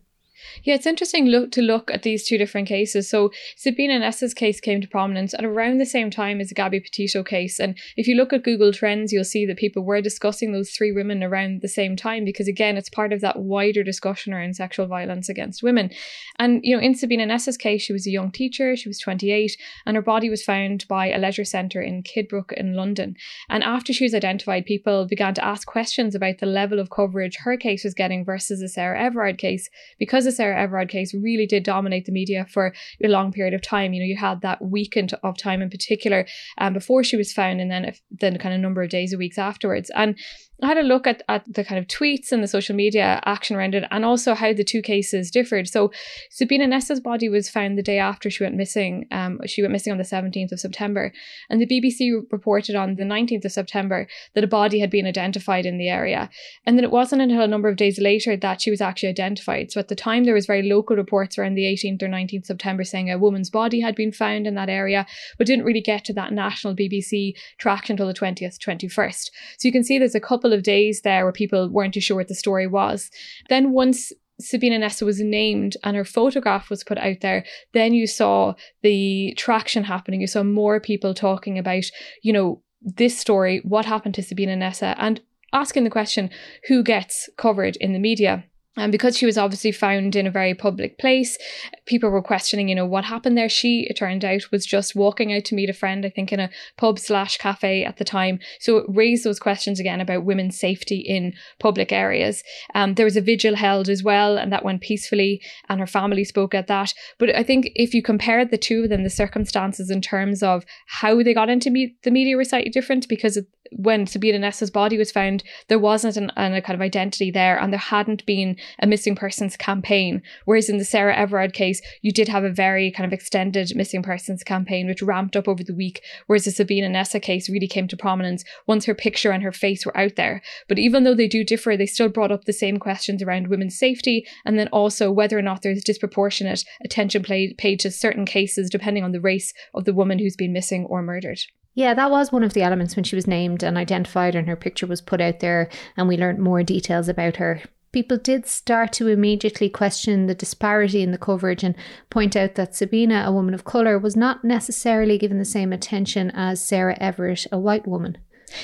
Yeah, 0.62 0.74
it's 0.74 0.86
interesting 0.86 1.26
look 1.26 1.50
to 1.52 1.62
look 1.62 1.90
at 1.90 2.02
these 2.02 2.26
two 2.26 2.38
different 2.38 2.68
cases. 2.68 3.08
So 3.08 3.30
Sabina 3.56 3.98
Nessa's 3.98 4.34
case 4.34 4.60
came 4.60 4.80
to 4.80 4.88
prominence 4.88 5.34
at 5.34 5.44
around 5.44 5.78
the 5.78 5.86
same 5.86 6.10
time 6.10 6.40
as 6.40 6.48
the 6.48 6.54
Gabby 6.54 6.80
Petito 6.80 7.22
case. 7.22 7.58
And 7.58 7.78
if 7.96 8.06
you 8.06 8.14
look 8.14 8.32
at 8.32 8.44
Google 8.44 8.72
Trends, 8.72 9.12
you'll 9.12 9.24
see 9.24 9.46
that 9.46 9.56
people 9.56 9.84
were 9.84 10.00
discussing 10.00 10.52
those 10.52 10.70
three 10.70 10.92
women 10.92 11.22
around 11.22 11.60
the 11.60 11.68
same 11.68 11.96
time 11.96 12.24
because 12.24 12.48
again, 12.48 12.76
it's 12.76 12.88
part 12.88 13.12
of 13.12 13.20
that 13.20 13.40
wider 13.40 13.82
discussion 13.82 14.32
around 14.32 14.56
sexual 14.56 14.86
violence 14.86 15.28
against 15.28 15.62
women. 15.62 15.90
And 16.38 16.60
you 16.62 16.76
know, 16.76 16.82
in 16.82 16.94
Sabina 16.94 17.26
Nessa's 17.26 17.56
case, 17.56 17.82
she 17.82 17.92
was 17.92 18.06
a 18.06 18.10
young 18.10 18.30
teacher, 18.30 18.76
she 18.76 18.88
was 18.88 18.98
28, 18.98 19.56
and 19.86 19.96
her 19.96 20.02
body 20.02 20.30
was 20.30 20.42
found 20.42 20.86
by 20.88 21.08
a 21.10 21.18
leisure 21.18 21.44
centre 21.44 21.82
in 21.82 22.02
Kidbrooke 22.02 22.52
in 22.52 22.74
London. 22.74 23.16
And 23.48 23.62
after 23.62 23.92
she 23.92 24.04
was 24.04 24.14
identified, 24.14 24.66
people 24.66 25.06
began 25.06 25.34
to 25.34 25.44
ask 25.44 25.66
questions 25.66 26.14
about 26.14 26.38
the 26.38 26.46
level 26.46 26.78
of 26.78 26.90
coverage 26.90 27.36
her 27.44 27.56
case 27.56 27.84
was 27.84 27.94
getting 27.94 28.24
versus 28.24 28.60
the 28.60 28.68
Sarah 28.68 29.00
Everard 29.00 29.38
case 29.38 29.68
because 29.98 30.26
Sarah 30.34 30.60
Everard 30.60 30.88
case 30.88 31.14
really 31.14 31.46
did 31.46 31.62
dominate 31.62 32.06
the 32.06 32.12
media 32.12 32.46
for 32.50 32.74
a 33.02 33.08
long 33.08 33.32
period 33.32 33.54
of 33.54 33.62
time. 33.62 33.92
You 33.92 34.00
know, 34.00 34.06
you 34.06 34.16
had 34.16 34.40
that 34.42 34.62
weekend 34.62 35.12
of 35.22 35.36
time 35.36 35.62
in 35.62 35.70
particular 35.70 36.26
um, 36.58 36.72
before 36.72 37.04
she 37.04 37.16
was 37.16 37.32
found, 37.32 37.60
and 37.60 37.70
then 37.70 37.94
then 38.10 38.38
kind 38.38 38.54
of 38.54 38.60
number 38.60 38.82
of 38.82 38.90
days 38.90 39.14
or 39.14 39.18
weeks 39.18 39.38
afterwards. 39.38 39.90
And 39.94 40.18
I 40.62 40.68
had 40.68 40.78
a 40.78 40.82
look 40.82 41.06
at, 41.06 41.22
at 41.28 41.44
the 41.52 41.64
kind 41.64 41.78
of 41.78 41.88
tweets 41.88 42.30
and 42.30 42.42
the 42.42 42.48
social 42.48 42.76
media 42.76 43.20
action 43.24 43.56
around 43.56 43.74
it 43.74 43.84
and 43.90 44.04
also 44.04 44.34
how 44.34 44.52
the 44.52 44.62
two 44.62 44.82
cases 44.82 45.30
differed. 45.30 45.68
So 45.68 45.90
Sabina 46.30 46.66
Nessa's 46.66 47.00
body 47.00 47.28
was 47.28 47.50
found 47.50 47.76
the 47.76 47.82
day 47.82 47.98
after 47.98 48.30
she 48.30 48.44
went 48.44 48.54
missing. 48.54 49.06
Um, 49.10 49.40
she 49.46 49.62
went 49.62 49.72
missing 49.72 49.92
on 49.92 49.98
the 49.98 50.04
17th 50.04 50.52
of 50.52 50.60
September. 50.60 51.12
And 51.50 51.60
the 51.60 51.66
BBC 51.66 52.22
reported 52.30 52.76
on 52.76 52.94
the 52.94 53.02
19th 53.02 53.44
of 53.44 53.52
September 53.52 54.06
that 54.34 54.44
a 54.44 54.48
body 54.48 54.78
had 54.78 54.90
been 54.90 55.06
identified 55.06 55.66
in 55.66 55.76
the 55.76 55.88
area. 55.88 56.30
And 56.64 56.78
then 56.78 56.84
it 56.84 56.92
wasn't 56.92 57.22
until 57.22 57.42
a 57.42 57.48
number 57.48 57.68
of 57.68 57.76
days 57.76 57.98
later 57.98 58.36
that 58.36 58.60
she 58.60 58.70
was 58.70 58.80
actually 58.80 59.08
identified. 59.08 59.72
So 59.72 59.80
at 59.80 59.88
the 59.88 59.96
time, 59.96 60.24
there 60.24 60.34
was 60.34 60.46
very 60.46 60.62
local 60.62 60.96
reports 60.96 61.36
around 61.36 61.54
the 61.54 61.64
18th 61.64 62.02
or 62.02 62.08
19th 62.08 62.46
September 62.46 62.84
saying 62.84 63.10
a 63.10 63.18
woman's 63.18 63.50
body 63.50 63.80
had 63.80 63.96
been 63.96 64.12
found 64.12 64.46
in 64.46 64.54
that 64.54 64.68
area, 64.68 65.04
but 65.36 65.48
didn't 65.48 65.64
really 65.64 65.80
get 65.80 66.04
to 66.04 66.12
that 66.14 66.32
national 66.32 66.76
BBC 66.76 67.32
traction 67.58 67.94
until 67.94 68.06
the 68.06 68.14
20th, 68.14 68.58
21st. 68.58 69.30
So 69.58 69.68
you 69.68 69.72
can 69.72 69.82
see 69.82 69.98
there's 69.98 70.14
a 70.14 70.20
couple 70.20 70.43
of 70.52 70.62
days 70.62 71.00
there 71.02 71.24
where 71.24 71.32
people 71.32 71.68
weren't 71.70 71.94
too 71.94 72.00
sure 72.00 72.16
what 72.16 72.28
the 72.28 72.34
story 72.34 72.66
was. 72.66 73.10
Then 73.48 73.72
once 73.72 74.12
Sabina 74.40 74.78
Nessa 74.78 75.04
was 75.04 75.20
named 75.20 75.76
and 75.84 75.96
her 75.96 76.04
photograph 76.04 76.70
was 76.70 76.84
put 76.84 76.98
out 76.98 77.20
there, 77.20 77.44
then 77.72 77.94
you 77.94 78.06
saw 78.06 78.54
the 78.82 79.34
traction 79.36 79.84
happening. 79.84 80.20
You 80.20 80.26
saw 80.26 80.42
more 80.42 80.80
people 80.80 81.14
talking 81.14 81.58
about, 81.58 81.84
you 82.22 82.32
know, 82.32 82.62
this 82.82 83.18
story, 83.18 83.60
what 83.64 83.84
happened 83.86 84.14
to 84.16 84.22
Sabina 84.22 84.56
Nessa, 84.56 84.94
and 84.98 85.20
asking 85.52 85.84
the 85.84 85.90
question, 85.90 86.30
who 86.68 86.82
gets 86.82 87.28
covered 87.36 87.76
in 87.76 87.92
the 87.92 87.98
media? 87.98 88.44
And 88.76 88.90
because 88.90 89.16
she 89.16 89.26
was 89.26 89.38
obviously 89.38 89.70
found 89.70 90.16
in 90.16 90.26
a 90.26 90.32
very 90.32 90.54
public 90.54 90.98
place, 90.98 91.38
people 91.86 92.10
were 92.10 92.22
questioning, 92.22 92.68
you 92.68 92.74
know, 92.74 92.86
what 92.86 93.04
happened 93.04 93.38
there. 93.38 93.48
She, 93.48 93.86
it 93.88 93.96
turned 93.96 94.24
out, 94.24 94.50
was 94.50 94.66
just 94.66 94.96
walking 94.96 95.32
out 95.32 95.44
to 95.46 95.54
meet 95.54 95.70
a 95.70 95.74
friend, 95.74 96.04
I 96.04 96.10
think 96.10 96.32
in 96.32 96.40
a 96.40 96.50
pub 96.76 96.98
slash 96.98 97.36
cafe 97.38 97.84
at 97.84 97.98
the 97.98 98.04
time. 98.04 98.40
So 98.58 98.78
it 98.78 98.86
raised 98.88 99.24
those 99.24 99.38
questions 99.38 99.78
again 99.78 100.00
about 100.00 100.24
women's 100.24 100.58
safety 100.58 100.96
in 100.96 101.34
public 101.60 101.92
areas. 101.92 102.42
Um, 102.74 102.94
there 102.94 103.06
was 103.06 103.16
a 103.16 103.20
vigil 103.20 103.54
held 103.54 103.88
as 103.88 104.02
well, 104.02 104.36
and 104.36 104.52
that 104.52 104.64
went 104.64 104.80
peacefully, 104.80 105.40
and 105.68 105.78
her 105.78 105.86
family 105.86 106.24
spoke 106.24 106.54
at 106.54 106.66
that. 106.66 106.92
But 107.18 107.34
I 107.36 107.44
think 107.44 107.70
if 107.76 107.94
you 107.94 108.02
compare 108.02 108.44
the 108.44 108.58
two 108.58 108.84
of 108.84 108.88
them, 108.88 109.04
the 109.04 109.10
circumstances 109.10 109.90
in 109.90 110.00
terms 110.00 110.42
of 110.42 110.64
how 110.86 111.22
they 111.22 111.34
got 111.34 111.48
into 111.48 111.70
the 112.02 112.10
media 112.10 112.36
were 112.36 112.44
slightly 112.44 112.70
different 112.70 113.08
because 113.08 113.38
when 113.76 114.06
Sabina 114.06 114.38
Nessa's 114.38 114.70
body 114.70 114.96
was 114.96 115.10
found, 115.10 115.42
there 115.68 115.78
wasn't 115.78 116.16
an, 116.16 116.30
an, 116.36 116.54
a 116.54 116.62
kind 116.62 116.74
of 116.74 116.80
identity 116.80 117.30
there, 117.30 117.58
and 117.58 117.72
there 117.72 117.80
hadn't 117.80 118.24
been 118.26 118.56
a 118.80 118.86
missing 118.86 119.16
persons 119.16 119.56
campaign. 119.56 120.22
Whereas 120.44 120.68
in 120.68 120.78
the 120.78 120.84
Sarah 120.84 121.16
Everard 121.16 121.52
case, 121.52 121.82
you 122.02 122.12
did 122.12 122.28
have 122.28 122.44
a 122.44 122.50
very 122.50 122.90
kind 122.90 123.06
of 123.06 123.12
extended 123.12 123.74
missing 123.74 124.02
persons 124.02 124.44
campaign, 124.44 124.86
which 124.86 125.02
ramped 125.02 125.36
up 125.36 125.48
over 125.48 125.64
the 125.64 125.74
week. 125.74 126.02
Whereas 126.26 126.44
the 126.44 126.50
Sabina 126.50 126.88
Nessa 126.88 127.20
case 127.20 127.48
really 127.48 127.68
came 127.68 127.88
to 127.88 127.96
prominence 127.96 128.44
once 128.66 128.84
her 128.84 128.94
picture 128.94 129.32
and 129.32 129.42
her 129.42 129.52
face 129.52 129.84
were 129.84 129.96
out 129.96 130.16
there. 130.16 130.42
But 130.68 130.78
even 130.78 131.04
though 131.04 131.14
they 131.14 131.28
do 131.28 131.44
differ, 131.44 131.76
they 131.76 131.86
still 131.86 132.08
brought 132.08 132.32
up 132.32 132.44
the 132.44 132.52
same 132.52 132.78
questions 132.78 133.22
around 133.22 133.48
women's 133.48 133.78
safety, 133.78 134.26
and 134.44 134.58
then 134.58 134.68
also 134.68 135.10
whether 135.10 135.38
or 135.38 135.42
not 135.42 135.62
there's 135.62 135.82
disproportionate 135.82 136.64
attention 136.84 137.22
paid 137.22 137.80
to 137.80 137.90
certain 137.90 138.24
cases 138.24 138.70
depending 138.70 139.04
on 139.04 139.12
the 139.12 139.20
race 139.20 139.52
of 139.74 139.84
the 139.84 139.94
woman 139.94 140.18
who's 140.18 140.36
been 140.36 140.52
missing 140.52 140.84
or 140.86 141.02
murdered. 141.02 141.40
Yeah, 141.74 141.94
that 141.94 142.10
was 142.10 142.32
one 142.32 142.44
of 142.44 142.52
the 142.52 142.62
elements 142.62 142.96
when 142.96 143.04
she 143.04 143.16
was 143.16 143.26
named 143.26 143.62
and 143.62 143.76
identified 143.76 144.34
and 144.34 144.48
her 144.48 144.56
picture 144.56 144.86
was 144.86 145.00
put 145.00 145.20
out 145.20 145.40
there 145.40 145.68
and 145.96 146.08
we 146.08 146.16
learned 146.16 146.38
more 146.38 146.62
details 146.62 147.08
about 147.08 147.36
her 147.36 147.62
people 147.94 148.18
did 148.18 148.44
start 148.44 148.92
to 148.92 149.06
immediately 149.06 149.70
question 149.70 150.26
the 150.26 150.34
disparity 150.34 151.00
in 151.00 151.12
the 151.12 151.16
coverage 151.16 151.62
and 151.62 151.76
point 152.10 152.34
out 152.34 152.56
that 152.56 152.74
Sabina, 152.74 153.22
a 153.24 153.30
woman 153.30 153.54
of 153.54 153.64
colour, 153.64 153.96
was 154.00 154.16
not 154.16 154.42
necessarily 154.42 155.16
given 155.16 155.38
the 155.38 155.44
same 155.44 155.72
attention 155.72 156.32
as 156.32 156.62
Sarah 156.62 156.96
Everard, 157.00 157.46
a 157.52 157.58
white 157.58 157.86
woman. 157.86 158.18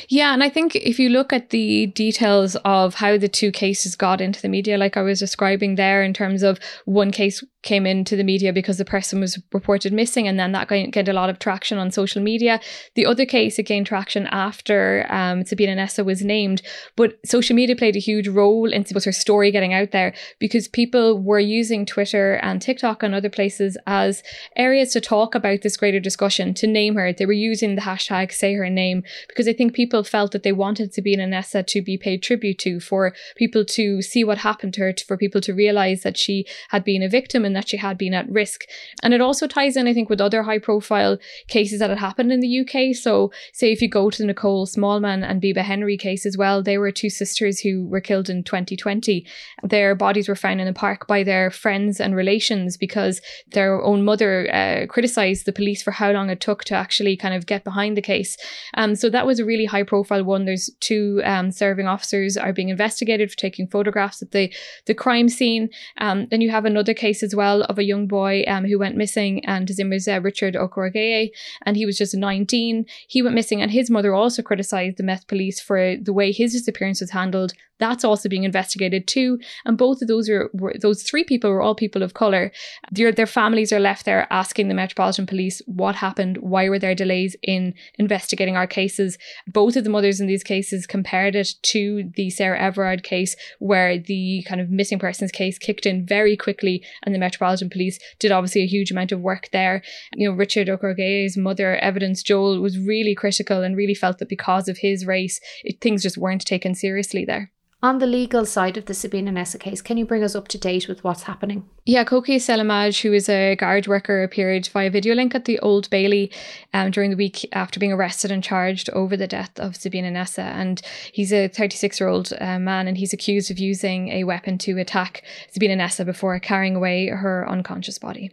Yeah, 0.09 0.32
and 0.32 0.42
I 0.42 0.49
think 0.49 0.76
if 0.76 0.99
you 0.99 1.09
look 1.09 1.32
at 1.32 1.50
the 1.50 1.87
details 1.87 2.56
of 2.64 2.94
how 2.94 3.18
the 3.18 3.28
two 3.28 3.52
cases 3.52 3.97
got 3.97 4.20
into 4.20 4.40
the 4.40 4.49
media, 4.49 4.78
like 4.78 4.97
I 4.97 5.02
was 5.02 5.18
describing 5.18 5.75
there, 5.75 6.02
in 6.02 6.12
terms 6.12 6.42
of 6.42 6.59
one 6.85 7.11
case 7.11 7.42
came 7.62 7.87
into 7.87 8.16
the 8.16 8.25
media 8.25 8.52
because 8.52 8.78
the 8.78 8.85
person 8.85 9.20
was 9.20 9.38
reported 9.52 9.92
missing, 9.92 10.26
and 10.26 10.38
then 10.38 10.52
that 10.52 10.68
gained 10.68 11.09
a 11.09 11.12
lot 11.12 11.30
of 11.30 11.38
traction 11.38 11.78
on 11.78 11.90
social 11.90 12.23
media. 12.23 12.61
The 12.94 13.06
other 13.06 13.26
case 13.26 13.59
it 13.59 13.64
gained 13.64 13.87
traction 13.87 14.26
after 14.28 15.06
um, 15.11 15.44
Sabina 15.44 15.75
Nessa 15.75 16.02
was 16.04 16.23
named, 16.23 16.62
but 16.97 17.18
social 17.25 17.54
media 17.54 17.76
played 17.76 17.97
a 17.97 18.00
huge 18.00 18.28
role 18.28 18.73
in 18.73 18.85
her 18.90 19.12
story 19.12 19.50
getting 19.50 19.73
out 19.73 19.92
there 19.92 20.14
because 20.38 20.68
people 20.68 21.18
were 21.18 21.38
using 21.38 21.87
Twitter 21.87 22.35
and 22.35 22.61
TikTok 22.61 23.02
and 23.02 23.14
other 23.14 23.30
places 23.30 23.76
as 23.87 24.23
areas 24.56 24.92
to 24.92 25.00
talk 25.00 25.35
about 25.35 25.62
this 25.62 25.76
greater 25.76 26.00
discussion, 26.00 26.54
to 26.54 26.66
name 26.66 26.97
her. 26.97 27.12
They 27.12 27.26
were 27.26 27.32
using 27.32 27.75
the 27.75 27.82
hashtag 27.82 28.32
say 28.32 28.54
her 28.54 28.70
name 28.70 29.02
because 29.28 29.47
I 29.47 29.52
think 29.52 29.75
people 29.80 30.04
felt 30.04 30.32
that 30.32 30.42
they 30.42 30.52
wanted 30.52 30.92
Sabina 30.92 31.26
Nessa 31.26 31.62
to 31.62 31.80
be 31.80 31.96
paid 31.96 32.22
tribute 32.22 32.58
to, 32.58 32.80
for 32.80 33.14
people 33.34 33.64
to 33.64 34.02
see 34.02 34.22
what 34.22 34.37
happened 34.37 34.75
to 34.75 34.82
her, 34.82 34.94
for 35.06 35.16
people 35.16 35.40
to 35.40 35.54
realize 35.54 36.02
that 36.02 36.18
she 36.18 36.44
had 36.68 36.84
been 36.84 37.02
a 37.02 37.08
victim 37.08 37.46
and 37.46 37.56
that 37.56 37.70
she 37.70 37.78
had 37.78 37.96
been 37.96 38.12
at 38.12 38.30
risk. 38.30 38.66
And 39.02 39.14
it 39.14 39.22
also 39.22 39.46
ties 39.46 39.78
in, 39.78 39.88
I 39.88 39.94
think, 39.94 40.10
with 40.10 40.20
other 40.20 40.42
high 40.42 40.58
profile 40.58 41.16
cases 41.49 41.78
that 41.78 41.88
had 41.88 41.99
happened 41.99 42.30
in 42.30 42.40
the 42.40 42.60
UK. 42.60 42.94
So, 42.94 43.32
say 43.54 43.72
if 43.72 43.80
you 43.80 43.88
go 43.88 44.10
to 44.10 44.18
the 44.18 44.26
Nicole 44.26 44.66
Smallman 44.66 45.26
and 45.26 45.40
Bibaa 45.40 45.62
Henry 45.62 45.96
case 45.96 46.26
as 46.26 46.37
well, 46.37 46.62
they 46.62 46.76
were 46.76 46.92
two 46.92 47.08
sisters 47.08 47.60
who 47.60 47.87
were 47.87 48.02
killed 48.02 48.28
in 48.28 48.44
2020. 48.44 49.25
Their 49.62 49.94
bodies 49.94 50.28
were 50.28 50.37
found 50.37 50.60
in 50.60 50.68
a 50.68 50.75
park 50.75 51.06
by 51.06 51.22
their 51.22 51.50
friends 51.50 52.00
and 52.00 52.14
relations 52.14 52.76
because 52.76 53.22
their 53.52 53.80
own 53.82 54.04
mother 54.04 54.52
uh, 54.52 54.87
criticized 54.92 55.46
the 55.46 55.54
police 55.54 55.82
for 55.82 55.92
how 55.92 56.10
long 56.12 56.28
it 56.28 56.40
took 56.40 56.64
to 56.64 56.75
actually 56.75 57.16
kind 57.16 57.34
of 57.34 57.46
get 57.46 57.64
behind 57.64 57.96
the 57.96 58.02
case. 58.02 58.37
Um, 58.75 58.94
so 58.94 59.08
that 59.08 59.26
was 59.26 59.38
a 59.38 59.44
really 59.44 59.60
high 59.64 59.83
profile 59.83 60.25
one. 60.25 60.45
There's 60.45 60.71
two 60.81 61.21
um, 61.25 61.50
serving 61.50 61.87
officers 61.87 62.37
are 62.37 62.52
being 62.52 62.69
investigated 62.69 63.31
for 63.31 63.37
taking 63.37 63.67
photographs 63.67 64.23
at 64.23 64.33
the, 64.33 64.52
the 64.87 64.95
crime 64.95 65.29
scene. 65.29 65.71
Um, 65.99 66.26
then 66.31 66.40
you 66.40 66.50
have 66.50 66.64
another 66.64 66.95
case 66.95 67.23
as 67.23 67.35
well 67.35 67.62
of 67.62 67.79
a 67.79 67.85
young 67.85 68.07
boy 68.07 68.45
um, 68.47 68.64
who 68.64 68.79
went 68.79 68.97
missing, 68.97 69.45
and 69.45 69.69
his 69.69 69.79
name 69.79 69.90
was 69.90 70.09
uh, 70.09 70.21
Richard 70.21 70.55
Okorogeye, 70.55 71.31
and 71.64 71.76
he 71.76 71.87
was 71.87 71.99
just 71.99 72.14
19. 72.14 72.87
He 73.09 73.23
went 73.23 73.35
missing, 73.35 73.62
and 73.62 73.71
his 73.71 73.90
mother 73.90 74.14
also 74.14 74.43
criticized 74.43 74.97
the 74.97 75.02
Met 75.02 75.26
police 75.26 75.61
for 75.61 75.97
the 75.97 76.12
way 76.12 76.33
his 76.33 76.52
disappearance 76.52 77.00
was 77.00 77.11
handled 77.11 77.52
that's 77.80 78.04
also 78.04 78.28
being 78.28 78.44
investigated 78.44 79.08
too. 79.08 79.38
And 79.64 79.76
both 79.76 80.02
of 80.02 80.08
those 80.08 80.28
were, 80.28 80.50
were 80.52 80.75
those 80.80 81.02
three 81.02 81.25
people 81.25 81.50
were 81.50 81.62
all 81.62 81.75
people 81.75 82.02
of 82.02 82.14
color. 82.14 82.52
Their, 82.92 83.10
their 83.10 83.26
families 83.26 83.72
are 83.72 83.80
left 83.80 84.04
there 84.04 84.26
asking 84.30 84.68
the 84.68 84.75
Metropolitan 84.75 85.26
Police 85.26 85.60
what 85.66 85.96
happened, 85.96 86.37
why 86.38 86.68
were 86.68 86.78
there 86.78 86.94
delays 86.94 87.34
in 87.42 87.75
investigating 87.99 88.56
our 88.56 88.66
cases. 88.66 89.18
Both 89.46 89.76
of 89.76 89.84
the 89.84 89.90
mothers 89.90 90.20
in 90.20 90.26
these 90.26 90.44
cases 90.44 90.87
compared 90.87 91.34
it 91.34 91.54
to 91.62 92.10
the 92.14 92.30
Sarah 92.30 92.60
Everard 92.60 93.02
case, 93.02 93.34
where 93.58 93.99
the 93.99 94.44
kind 94.46 94.60
of 94.60 94.70
missing 94.70 94.99
persons 94.99 95.32
case 95.32 95.58
kicked 95.58 95.87
in 95.87 96.06
very 96.06 96.37
quickly, 96.37 96.84
and 97.02 97.14
the 97.14 97.18
Metropolitan 97.18 97.70
Police 97.70 97.99
did 98.18 98.32
obviously 98.32 98.62
a 98.62 98.66
huge 98.66 98.90
amount 98.90 99.12
of 99.12 99.20
work 99.20 99.49
there. 99.52 99.82
You 100.14 100.28
know, 100.28 100.37
Richard 100.37 100.68
Okorogeye's 100.68 101.37
mother, 101.37 101.76
Evidence 101.76 102.22
Joel, 102.22 102.60
was 102.60 102.78
really 102.78 103.14
critical 103.14 103.62
and 103.62 103.76
really 103.76 103.94
felt 103.94 104.18
that 104.18 104.28
because 104.28 104.68
of 104.68 104.78
his 104.78 105.06
race, 105.06 105.40
it, 105.64 105.80
things 105.80 106.02
just 106.02 106.18
weren't 106.18 106.44
taken 106.44 106.75
seriously 106.75 107.25
there. 107.25 107.50
On 107.82 107.99
the 107.99 108.06
legal 108.06 108.44
side 108.44 108.76
of 108.76 108.84
the 108.84 108.92
Sabina 108.92 109.32
Nessa 109.32 109.56
case, 109.56 109.80
can 109.80 109.96
you 109.96 110.04
bring 110.04 110.22
us 110.22 110.34
up 110.34 110.49
to 110.49 110.58
date 110.58 110.87
with 110.87 111.02
what's 111.02 111.22
happening? 111.22 111.66
Yeah, 111.87 112.04
Koci 112.04 112.37
Selamaj, 112.37 113.00
who 113.00 113.14
is 113.14 113.26
a 113.26 113.56
guard 113.56 113.87
worker, 113.87 114.22
appeared 114.22 114.66
via 114.66 114.90
video 114.90 115.14
link 115.14 115.34
at 115.34 115.46
the 115.46 115.58
Old 115.60 115.88
Bailey 115.88 116.30
um, 116.75 116.90
during 116.90 117.08
the 117.08 117.16
week 117.16 117.49
after 117.54 117.80
being 117.80 117.92
arrested 117.92 118.30
and 118.30 118.44
charged 118.44 118.90
over 118.90 119.16
the 119.16 119.26
death 119.26 119.58
of 119.58 119.76
Sabina 119.76 120.10
Nessa. 120.10 120.42
And 120.42 120.82
he's 121.10 121.32
a 121.32 121.49
36 121.49 121.99
year 121.99 122.10
old 122.10 122.34
uh, 122.38 122.58
man 122.58 122.87
and 122.87 122.99
he's 122.99 123.14
accused 123.14 123.50
of 123.50 123.58
using 123.58 124.10
a 124.10 124.25
weapon 124.25 124.58
to 124.58 124.78
attack 124.78 125.22
Sabina 125.50 125.76
Nessa 125.76 126.04
before 126.04 126.38
carrying 126.38 126.76
away 126.76 127.06
her 127.06 127.49
unconscious 127.49 127.99
body. 127.99 128.30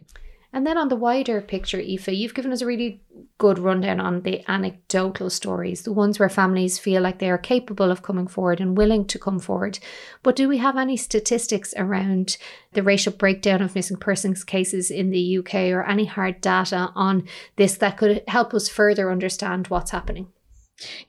And 0.52 0.66
then 0.66 0.78
on 0.78 0.90
the 0.90 0.96
wider 0.96 1.40
picture, 1.40 1.80
Aoife, 1.80 2.08
you've 2.08 2.34
given 2.34 2.52
us 2.52 2.62
a 2.62 2.66
really 2.66 3.02
good 3.38 3.60
rundown 3.60 4.00
on 4.00 4.22
the 4.22 4.44
anecdotal 4.50 5.30
stories, 5.30 5.84
the 5.84 5.94
ones 5.94 6.20
where 6.20 6.30
families 6.30 6.80
feel 6.80 7.02
like 7.02 7.20
they 7.20 7.30
are 7.30 7.38
capable 7.38 7.92
of 7.92 8.02
coming 8.02 8.28
forward 8.28 8.60
and 8.60 8.78
willing 8.78 9.06
to 9.06 9.20
come 9.20 9.40
forward. 9.40 9.80
But 10.24 10.36
do 10.36 10.48
we 10.48 10.58
have 10.58 10.78
any 10.78 10.98
statistics 10.98 11.74
around 11.78 12.38
the 12.74 12.84
racial 12.84 13.14
breakdown 13.14 13.62
of 13.62 13.76
missing 13.76 13.98
persons 13.98 14.44
cases 14.44 14.90
in 14.92 15.12
the 15.12 15.38
UK 15.38 15.56
or 15.72 15.84
any 15.84 16.06
hard 16.06 16.42
data 16.42 16.92
on 16.96 17.28
this 17.56 17.78
that 17.78 17.98
could 17.98 18.24
help 18.28 18.54
us 18.54 18.70
further 18.70 19.12
understand 19.12 19.68
what's 19.68 19.92
happening? 19.92 20.28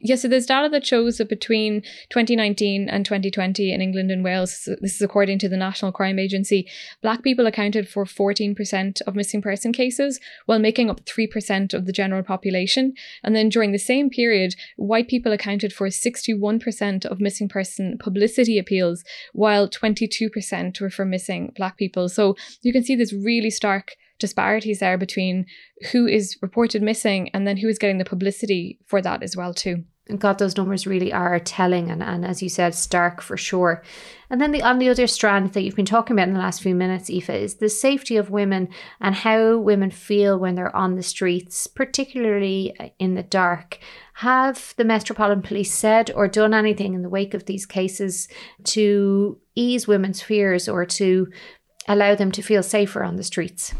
Yeah, 0.00 0.16
so 0.16 0.28
there's 0.28 0.46
data 0.46 0.68
that 0.70 0.86
shows 0.86 1.18
that 1.18 1.28
between 1.28 1.82
2019 2.10 2.88
and 2.88 3.04
2020 3.04 3.72
in 3.72 3.82
England 3.82 4.10
and 4.10 4.24
Wales, 4.24 4.68
this 4.80 4.94
is 4.94 5.02
according 5.02 5.38
to 5.40 5.48
the 5.48 5.56
National 5.56 5.92
Crime 5.92 6.18
Agency, 6.18 6.68
black 7.02 7.22
people 7.22 7.46
accounted 7.46 7.88
for 7.88 8.04
14% 8.04 9.02
of 9.02 9.14
missing 9.14 9.42
person 9.42 9.72
cases, 9.72 10.20
while 10.46 10.58
making 10.58 10.88
up 10.88 11.04
3% 11.04 11.74
of 11.74 11.84
the 11.84 11.92
general 11.92 12.22
population. 12.22 12.94
And 13.22 13.36
then 13.36 13.48
during 13.48 13.72
the 13.72 13.78
same 13.78 14.08
period, 14.08 14.54
white 14.76 15.08
people 15.08 15.32
accounted 15.32 15.72
for 15.72 15.88
61% 15.88 17.04
of 17.04 17.20
missing 17.20 17.48
person 17.48 17.98
publicity 17.98 18.58
appeals, 18.58 19.04
while 19.32 19.68
22% 19.68 20.80
were 20.80 20.90
for 20.90 21.04
missing 21.04 21.52
black 21.56 21.76
people. 21.76 22.08
So 22.08 22.36
you 22.62 22.72
can 22.72 22.84
see 22.84 22.96
this 22.96 23.12
really 23.12 23.50
stark 23.50 23.96
disparities 24.18 24.80
there 24.80 24.98
between 24.98 25.46
who 25.92 26.06
is 26.06 26.36
reported 26.42 26.82
missing 26.82 27.30
and 27.34 27.46
then 27.46 27.56
who 27.56 27.68
is 27.68 27.78
getting 27.78 27.98
the 27.98 28.04
publicity 28.04 28.78
for 28.86 29.00
that 29.02 29.22
as 29.22 29.36
well 29.36 29.54
too. 29.54 29.84
And 30.08 30.18
God, 30.18 30.38
those 30.38 30.56
numbers 30.56 30.86
really 30.86 31.12
are 31.12 31.38
telling 31.38 31.90
and, 31.90 32.02
and 32.02 32.24
as 32.24 32.42
you 32.42 32.48
said, 32.48 32.74
stark 32.74 33.20
for 33.20 33.36
sure. 33.36 33.82
And 34.30 34.40
then 34.40 34.52
the 34.52 34.62
on 34.62 34.78
the 34.78 34.88
other 34.88 35.06
strand 35.06 35.52
that 35.52 35.62
you've 35.62 35.76
been 35.76 35.84
talking 35.84 36.16
about 36.16 36.28
in 36.28 36.34
the 36.34 36.40
last 36.40 36.62
few 36.62 36.74
minutes, 36.74 37.10
Aoife, 37.10 37.28
is 37.28 37.56
the 37.56 37.68
safety 37.68 38.16
of 38.16 38.30
women 38.30 38.68
and 39.00 39.14
how 39.14 39.58
women 39.58 39.90
feel 39.90 40.38
when 40.38 40.54
they're 40.54 40.74
on 40.74 40.94
the 40.94 41.02
streets, 41.02 41.66
particularly 41.66 42.74
in 42.98 43.14
the 43.14 43.22
dark. 43.22 43.78
Have 44.14 44.72
the 44.78 44.84
Metropolitan 44.84 45.42
Police 45.42 45.74
said 45.74 46.10
or 46.14 46.26
done 46.26 46.54
anything 46.54 46.94
in 46.94 47.02
the 47.02 47.10
wake 47.10 47.34
of 47.34 47.44
these 47.44 47.66
cases 47.66 48.28
to 48.64 49.38
ease 49.54 49.86
women's 49.86 50.22
fears 50.22 50.68
or 50.68 50.86
to 50.86 51.28
allow 51.86 52.14
them 52.14 52.32
to 52.32 52.42
feel 52.42 52.62
safer 52.62 53.04
on 53.04 53.16
the 53.16 53.22
streets? 53.22 53.74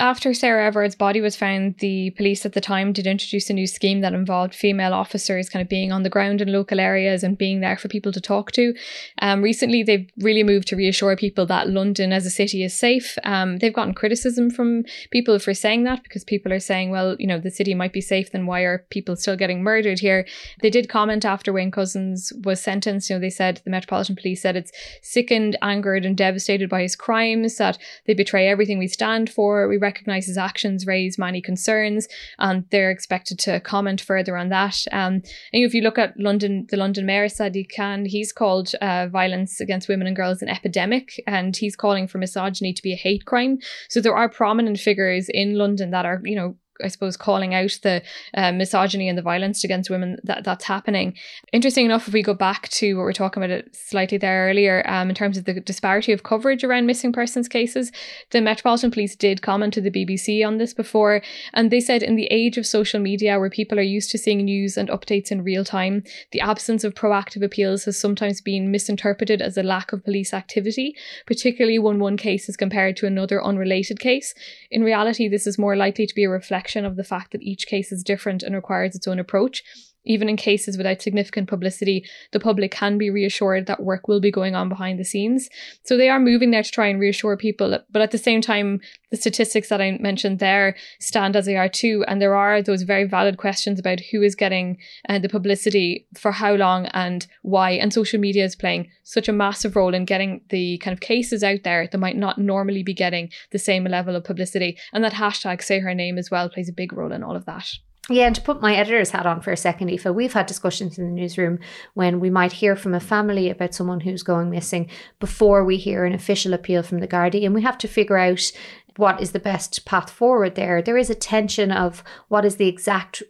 After 0.00 0.34
Sarah 0.34 0.66
Everard's 0.66 0.96
body 0.96 1.20
was 1.20 1.36
found, 1.36 1.78
the 1.78 2.10
police 2.10 2.44
at 2.44 2.54
the 2.54 2.60
time 2.60 2.92
did 2.92 3.06
introduce 3.06 3.48
a 3.48 3.52
new 3.52 3.68
scheme 3.68 4.00
that 4.00 4.14
involved 4.14 4.52
female 4.52 4.92
officers 4.92 5.48
kind 5.48 5.62
of 5.62 5.68
being 5.68 5.92
on 5.92 6.02
the 6.02 6.10
ground 6.10 6.40
in 6.40 6.50
local 6.50 6.80
areas 6.80 7.22
and 7.22 7.38
being 7.38 7.60
there 7.60 7.78
for 7.78 7.86
people 7.86 8.10
to 8.10 8.20
talk 8.20 8.50
to. 8.52 8.74
Um, 9.22 9.42
recently, 9.42 9.84
they've 9.84 10.10
really 10.18 10.42
moved 10.42 10.66
to 10.68 10.76
reassure 10.76 11.16
people 11.16 11.46
that 11.46 11.68
London 11.68 12.12
as 12.12 12.26
a 12.26 12.30
city 12.30 12.64
is 12.64 12.76
safe. 12.76 13.16
Um, 13.22 13.58
they've 13.58 13.72
gotten 13.72 13.94
criticism 13.94 14.50
from 14.50 14.84
people 15.12 15.38
for 15.38 15.54
saying 15.54 15.84
that 15.84 16.02
because 16.02 16.24
people 16.24 16.52
are 16.52 16.60
saying, 16.60 16.90
well, 16.90 17.14
you 17.20 17.26
know, 17.28 17.38
the 17.38 17.52
city 17.52 17.72
might 17.72 17.92
be 17.92 18.00
safe, 18.00 18.32
then 18.32 18.44
why 18.44 18.62
are 18.62 18.84
people 18.90 19.14
still 19.14 19.36
getting 19.36 19.62
murdered 19.62 20.00
here? 20.00 20.26
They 20.62 20.70
did 20.70 20.88
comment 20.88 21.24
after 21.24 21.52
Wayne 21.52 21.70
Couzens 21.70 22.32
was 22.44 22.60
sentenced. 22.60 23.08
You 23.08 23.16
know, 23.16 23.20
they 23.20 23.30
said 23.30 23.62
the 23.64 23.70
Metropolitan 23.70 24.16
Police 24.16 24.42
said 24.42 24.56
it's 24.56 24.72
sickened, 25.00 25.56
angered, 25.62 26.04
and 26.04 26.16
devastated 26.16 26.68
by 26.68 26.82
his 26.82 26.96
crimes, 26.96 27.56
that 27.58 27.78
they 28.06 28.14
betray 28.14 28.48
everything 28.48 28.78
we 28.78 28.88
stand 28.88 29.30
for. 29.30 29.68
We 29.68 29.76
recognise 29.90 30.26
his 30.26 30.38
actions 30.48 30.86
raise 30.86 31.24
many 31.26 31.40
concerns, 31.50 32.08
and 32.38 32.64
they're 32.70 32.94
expected 32.96 33.36
to 33.46 33.60
comment 33.60 34.00
further 34.10 34.36
on 34.42 34.48
that. 34.50 34.76
Um, 35.00 35.14
and 35.52 35.64
if 35.68 35.72
you 35.74 35.82
look 35.82 35.98
at 36.04 36.18
London, 36.28 36.66
the 36.70 36.76
London 36.84 37.04
Mayor 37.06 37.28
Sadiq 37.28 37.68
Khan, 37.76 38.00
he's 38.14 38.32
called 38.40 38.68
uh, 38.88 39.06
violence 39.20 39.60
against 39.64 39.88
women 39.88 40.06
and 40.06 40.16
girls 40.16 40.42
an 40.42 40.48
epidemic, 40.48 41.06
and 41.26 41.56
he's 41.56 41.76
calling 41.76 42.08
for 42.08 42.18
misogyny 42.18 42.72
to 42.74 42.82
be 42.82 42.94
a 42.94 43.02
hate 43.06 43.24
crime. 43.24 43.58
So 43.88 44.00
there 44.00 44.18
are 44.20 44.38
prominent 44.40 44.78
figures 44.78 45.26
in 45.42 45.58
London 45.62 45.90
that 45.90 46.06
are, 46.06 46.20
you 46.24 46.36
know, 46.36 46.56
I 46.82 46.88
suppose, 46.88 47.16
calling 47.16 47.54
out 47.54 47.78
the 47.82 48.02
uh, 48.34 48.52
misogyny 48.52 49.08
and 49.08 49.16
the 49.16 49.22
violence 49.22 49.64
against 49.64 49.90
women 49.90 50.18
that 50.24 50.44
that's 50.44 50.64
happening. 50.64 51.14
Interesting 51.52 51.86
enough, 51.86 52.08
if 52.08 52.14
we 52.14 52.22
go 52.22 52.34
back 52.34 52.68
to 52.70 52.94
what 52.94 53.04
we 53.04 53.10
are 53.10 53.14
talking 53.14 53.42
about 53.42 53.50
it 53.50 53.74
slightly 53.74 54.18
there 54.18 54.48
earlier, 54.48 54.82
um, 54.86 55.08
in 55.08 55.14
terms 55.14 55.38
of 55.38 55.44
the 55.44 55.60
disparity 55.60 56.12
of 56.12 56.22
coverage 56.22 56.64
around 56.64 56.86
missing 56.86 57.12
persons 57.12 57.48
cases, 57.48 57.90
the 58.30 58.40
Metropolitan 58.40 58.90
Police 58.90 59.16
did 59.16 59.42
comment 59.42 59.72
to 59.74 59.80
the 59.80 59.90
BBC 59.90 60.46
on 60.46 60.58
this 60.58 60.74
before, 60.74 61.22
and 61.54 61.70
they 61.70 61.80
said 61.80 62.02
in 62.02 62.16
the 62.16 62.26
age 62.26 62.58
of 62.58 62.66
social 62.66 63.00
media 63.00 63.38
where 63.38 63.50
people 63.50 63.78
are 63.78 63.82
used 63.82 64.10
to 64.10 64.18
seeing 64.18 64.44
news 64.44 64.76
and 64.76 64.88
updates 64.88 65.30
in 65.30 65.42
real 65.42 65.64
time, 65.64 66.02
the 66.32 66.40
absence 66.40 66.84
of 66.84 66.94
proactive 66.94 67.42
appeals 67.42 67.84
has 67.84 67.98
sometimes 67.98 68.40
been 68.40 68.70
misinterpreted 68.70 69.40
as 69.40 69.56
a 69.56 69.62
lack 69.62 69.92
of 69.92 70.04
police 70.04 70.34
activity, 70.34 70.94
particularly 71.26 71.78
when 71.78 71.98
one 71.98 72.16
case 72.16 72.48
is 72.48 72.56
compared 72.56 72.96
to 72.96 73.06
another 73.06 73.42
unrelated 73.42 74.00
case. 74.00 74.34
In 74.70 74.82
reality, 74.82 75.28
this 75.28 75.46
is 75.46 75.58
more 75.58 75.76
likely 75.76 76.06
to 76.06 76.14
be 76.14 76.24
a 76.24 76.28
reflection 76.28 76.65
reflection 76.66 76.84
of 76.84 76.96
the 76.96 77.04
fact 77.04 77.30
that 77.30 77.42
each 77.42 77.68
case 77.68 77.92
is 77.92 78.02
different 78.02 78.42
and 78.42 78.52
requires 78.54 78.96
its 78.96 79.06
own 79.06 79.20
approach. 79.20 79.62
Even 80.06 80.28
in 80.28 80.36
cases 80.36 80.76
without 80.76 81.02
significant 81.02 81.48
publicity, 81.48 82.04
the 82.32 82.40
public 82.40 82.70
can 82.70 82.96
be 82.96 83.10
reassured 83.10 83.66
that 83.66 83.82
work 83.82 84.08
will 84.08 84.20
be 84.20 84.30
going 84.30 84.54
on 84.54 84.68
behind 84.68 84.98
the 84.98 85.04
scenes. 85.04 85.48
So 85.84 85.96
they 85.96 86.08
are 86.08 86.20
moving 86.20 86.50
there 86.50 86.62
to 86.62 86.70
try 86.70 86.86
and 86.86 87.00
reassure 87.00 87.36
people. 87.36 87.78
But 87.90 88.02
at 88.02 88.10
the 88.10 88.18
same 88.18 88.40
time, 88.40 88.80
the 89.10 89.16
statistics 89.16 89.68
that 89.68 89.80
I 89.80 89.98
mentioned 90.00 90.38
there 90.38 90.76
stand 91.00 91.36
as 91.36 91.46
they 91.46 91.56
are 91.56 91.68
too. 91.68 92.04
And 92.08 92.20
there 92.20 92.34
are 92.34 92.62
those 92.62 92.82
very 92.82 93.04
valid 93.04 93.38
questions 93.38 93.78
about 93.78 94.00
who 94.00 94.22
is 94.22 94.34
getting 94.34 94.78
uh, 95.08 95.18
the 95.18 95.28
publicity 95.28 96.06
for 96.16 96.32
how 96.32 96.54
long 96.54 96.86
and 96.86 97.26
why. 97.42 97.72
And 97.72 97.92
social 97.92 98.20
media 98.20 98.44
is 98.44 98.56
playing 98.56 98.90
such 99.04 99.28
a 99.28 99.32
massive 99.32 99.76
role 99.76 99.94
in 99.94 100.04
getting 100.04 100.40
the 100.50 100.78
kind 100.78 100.92
of 100.92 101.00
cases 101.00 101.44
out 101.44 101.62
there 101.62 101.86
that 101.86 101.98
might 101.98 102.16
not 102.16 102.38
normally 102.38 102.82
be 102.82 102.94
getting 102.94 103.30
the 103.52 103.58
same 103.58 103.84
level 103.84 104.16
of 104.16 104.24
publicity. 104.24 104.76
And 104.92 105.04
that 105.04 105.12
hashtag, 105.12 105.62
say 105.62 105.80
her 105.80 105.94
name 105.94 106.18
as 106.18 106.30
well, 106.30 106.48
plays 106.48 106.68
a 106.68 106.72
big 106.72 106.92
role 106.92 107.12
in 107.12 107.22
all 107.22 107.36
of 107.36 107.46
that. 107.46 107.68
Yeah, 108.08 108.26
and 108.26 108.36
to 108.36 108.40
put 108.40 108.62
my 108.62 108.76
editor's 108.76 109.10
hat 109.10 109.26
on 109.26 109.40
for 109.40 109.50
a 109.50 109.56
second, 109.56 109.90
Aoife, 109.90 110.14
we've 110.14 110.32
had 110.32 110.46
discussions 110.46 110.96
in 110.96 111.06
the 111.06 111.10
newsroom 111.10 111.58
when 111.94 112.20
we 112.20 112.30
might 112.30 112.52
hear 112.52 112.76
from 112.76 112.94
a 112.94 113.00
family 113.00 113.50
about 113.50 113.74
someone 113.74 113.98
who's 114.00 114.22
going 114.22 114.48
missing 114.48 114.88
before 115.18 115.64
we 115.64 115.76
hear 115.76 116.04
an 116.04 116.12
official 116.12 116.54
appeal 116.54 116.84
from 116.84 117.00
the 117.00 117.08
Gardaí, 117.08 117.44
and 117.44 117.52
we 117.52 117.62
have 117.62 117.78
to 117.78 117.88
figure 117.88 118.16
out 118.16 118.52
what 118.96 119.20
is 119.20 119.32
the 119.32 119.40
best 119.40 119.84
path 119.84 120.08
forward 120.08 120.54
there. 120.54 120.80
There 120.80 120.96
is 120.96 121.10
a 121.10 121.16
tension 121.16 121.72
of 121.72 122.04
what 122.28 122.44
is 122.44 122.56
the 122.56 122.68
exact 122.68 123.24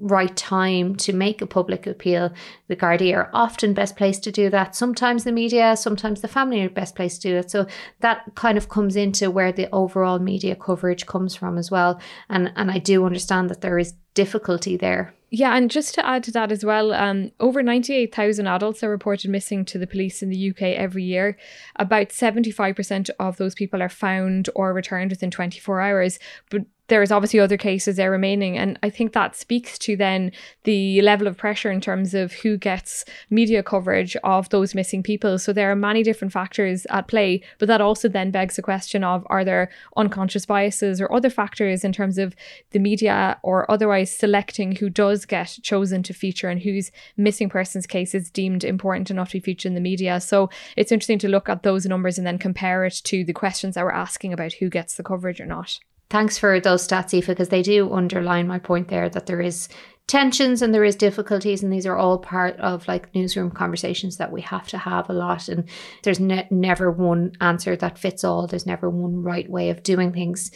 right 0.00 0.34
time 0.34 0.96
to 0.96 1.12
make 1.12 1.40
a 1.40 1.46
public 1.46 1.86
appeal. 1.86 2.32
The 2.68 2.76
Gardaí 2.76 3.14
are 3.14 3.30
often 3.32 3.74
best 3.74 3.96
placed 3.96 4.24
to 4.24 4.32
do 4.32 4.50
that. 4.50 4.74
Sometimes 4.74 5.24
the 5.24 5.32
media, 5.32 5.76
sometimes 5.76 6.20
the 6.20 6.28
family 6.28 6.62
are 6.62 6.70
best 6.70 6.96
placed 6.96 7.22
to 7.22 7.28
do 7.28 7.36
it. 7.36 7.50
So 7.50 7.66
that 8.00 8.34
kind 8.34 8.58
of 8.58 8.68
comes 8.68 8.96
into 8.96 9.30
where 9.30 9.52
the 9.52 9.68
overall 9.72 10.18
media 10.18 10.56
coverage 10.56 11.06
comes 11.06 11.34
from 11.34 11.58
as 11.58 11.70
well. 11.70 12.00
And 12.28 12.52
and 12.56 12.70
I 12.70 12.78
do 12.78 13.04
understand 13.04 13.50
that 13.50 13.60
there 13.60 13.78
is 13.78 13.94
difficulty 14.14 14.76
there. 14.76 15.14
Yeah, 15.32 15.56
and 15.56 15.70
just 15.70 15.94
to 15.94 16.04
add 16.04 16.24
to 16.24 16.32
that 16.32 16.50
as 16.50 16.64
well, 16.64 16.92
um, 16.92 17.30
over 17.38 17.62
98,000 17.62 18.48
adults 18.48 18.82
are 18.82 18.90
reported 18.90 19.30
missing 19.30 19.64
to 19.66 19.78
the 19.78 19.86
police 19.86 20.24
in 20.24 20.28
the 20.28 20.50
UK 20.50 20.62
every 20.62 21.04
year. 21.04 21.38
About 21.76 22.08
75% 22.08 23.10
of 23.20 23.36
those 23.36 23.54
people 23.54 23.80
are 23.80 23.88
found 23.88 24.50
or 24.56 24.72
returned 24.72 25.12
within 25.12 25.30
24 25.30 25.80
hours. 25.80 26.18
But 26.50 26.62
there 26.90 27.02
is 27.02 27.12
obviously 27.12 27.38
other 27.38 27.56
cases 27.56 27.96
there 27.96 28.10
remaining. 28.10 28.58
And 28.58 28.78
I 28.82 28.90
think 28.90 29.12
that 29.12 29.36
speaks 29.36 29.78
to 29.78 29.96
then 29.96 30.32
the 30.64 31.00
level 31.02 31.28
of 31.28 31.36
pressure 31.38 31.70
in 31.70 31.80
terms 31.80 32.14
of 32.14 32.32
who 32.32 32.58
gets 32.58 33.04
media 33.30 33.62
coverage 33.62 34.16
of 34.24 34.48
those 34.50 34.74
missing 34.74 35.02
people. 35.02 35.38
So 35.38 35.52
there 35.52 35.70
are 35.70 35.76
many 35.76 36.02
different 36.02 36.32
factors 36.32 36.86
at 36.90 37.06
play, 37.06 37.42
but 37.58 37.68
that 37.68 37.80
also 37.80 38.08
then 38.08 38.32
begs 38.32 38.56
the 38.56 38.62
question 38.62 39.04
of 39.04 39.24
are 39.30 39.44
there 39.44 39.70
unconscious 39.96 40.44
biases 40.44 41.00
or 41.00 41.12
other 41.12 41.30
factors 41.30 41.84
in 41.84 41.92
terms 41.92 42.18
of 42.18 42.34
the 42.72 42.80
media 42.80 43.38
or 43.42 43.70
otherwise 43.70 44.14
selecting 44.14 44.76
who 44.76 44.90
does 44.90 45.24
get 45.24 45.58
chosen 45.62 46.02
to 46.02 46.12
feature 46.12 46.48
and 46.48 46.62
whose 46.62 46.90
missing 47.16 47.48
persons 47.48 47.86
case 47.86 48.14
is 48.16 48.30
deemed 48.30 48.64
important 48.64 49.10
enough 49.12 49.28
to 49.28 49.36
be 49.36 49.40
featured 49.40 49.70
in 49.70 49.74
the 49.74 49.80
media. 49.80 50.20
So 50.20 50.50
it's 50.76 50.90
interesting 50.90 51.20
to 51.20 51.28
look 51.28 51.48
at 51.48 51.62
those 51.62 51.86
numbers 51.86 52.18
and 52.18 52.26
then 52.26 52.36
compare 52.36 52.84
it 52.84 53.00
to 53.04 53.24
the 53.24 53.32
questions 53.32 53.76
that 53.76 53.84
we're 53.84 53.92
asking 53.92 54.32
about 54.32 54.54
who 54.54 54.68
gets 54.68 54.96
the 54.96 55.04
coverage 55.04 55.40
or 55.40 55.46
not 55.46 55.78
thanks 56.10 56.36
for 56.36 56.60
those 56.60 56.86
stats, 56.86 57.14
Aoife, 57.14 57.28
because 57.28 57.48
they 57.48 57.62
do 57.62 57.92
underline 57.92 58.46
my 58.46 58.58
point 58.58 58.88
there 58.88 59.08
that 59.08 59.26
there 59.26 59.40
is 59.40 59.68
tensions 60.10 60.60
and 60.60 60.74
there 60.74 60.82
is 60.82 60.96
difficulties 60.96 61.62
and 61.62 61.72
these 61.72 61.86
are 61.86 61.96
all 61.96 62.18
part 62.18 62.56
of 62.56 62.86
like 62.88 63.14
newsroom 63.14 63.48
conversations 63.48 64.16
that 64.16 64.32
we 64.32 64.40
have 64.40 64.66
to 64.66 64.76
have 64.76 65.08
a 65.08 65.12
lot 65.12 65.48
and 65.48 65.68
there's 66.02 66.18
ne- 66.18 66.48
never 66.50 66.90
one 66.90 67.30
answer 67.40 67.76
that 67.76 67.96
fits 67.96 68.24
all. 68.24 68.48
There's 68.48 68.66
never 68.66 68.90
one 68.90 69.22
right 69.22 69.48
way 69.48 69.70
of 69.70 69.84
doing 69.84 70.12
things. 70.12 70.50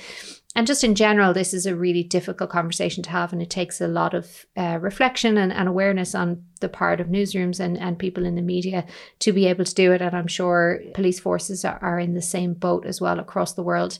And 0.56 0.66
just 0.66 0.82
in 0.82 0.96
general 0.96 1.32
this 1.32 1.54
is 1.54 1.66
a 1.66 1.76
really 1.76 2.02
difficult 2.02 2.50
conversation 2.50 3.04
to 3.04 3.10
have 3.10 3.32
and 3.32 3.40
it 3.40 3.48
takes 3.48 3.80
a 3.80 3.86
lot 3.86 4.12
of 4.12 4.44
uh, 4.56 4.78
reflection 4.80 5.38
and, 5.38 5.52
and 5.52 5.68
awareness 5.68 6.16
on 6.16 6.42
the 6.60 6.68
part 6.68 7.00
of 7.00 7.06
newsrooms 7.06 7.60
and, 7.60 7.78
and 7.78 7.96
people 7.96 8.24
in 8.24 8.34
the 8.34 8.42
media 8.42 8.84
to 9.20 9.32
be 9.32 9.46
able 9.46 9.64
to 9.64 9.74
do 9.74 9.92
it 9.92 10.00
and 10.00 10.16
i'm 10.16 10.28
sure 10.28 10.80
police 10.94 11.20
forces 11.20 11.64
are, 11.64 11.78
are 11.82 11.98
in 11.98 12.14
the 12.14 12.22
same 12.22 12.54
boat 12.54 12.86
as 12.86 13.00
well 13.00 13.18
across 13.18 13.52
the 13.52 13.62
world 13.62 13.98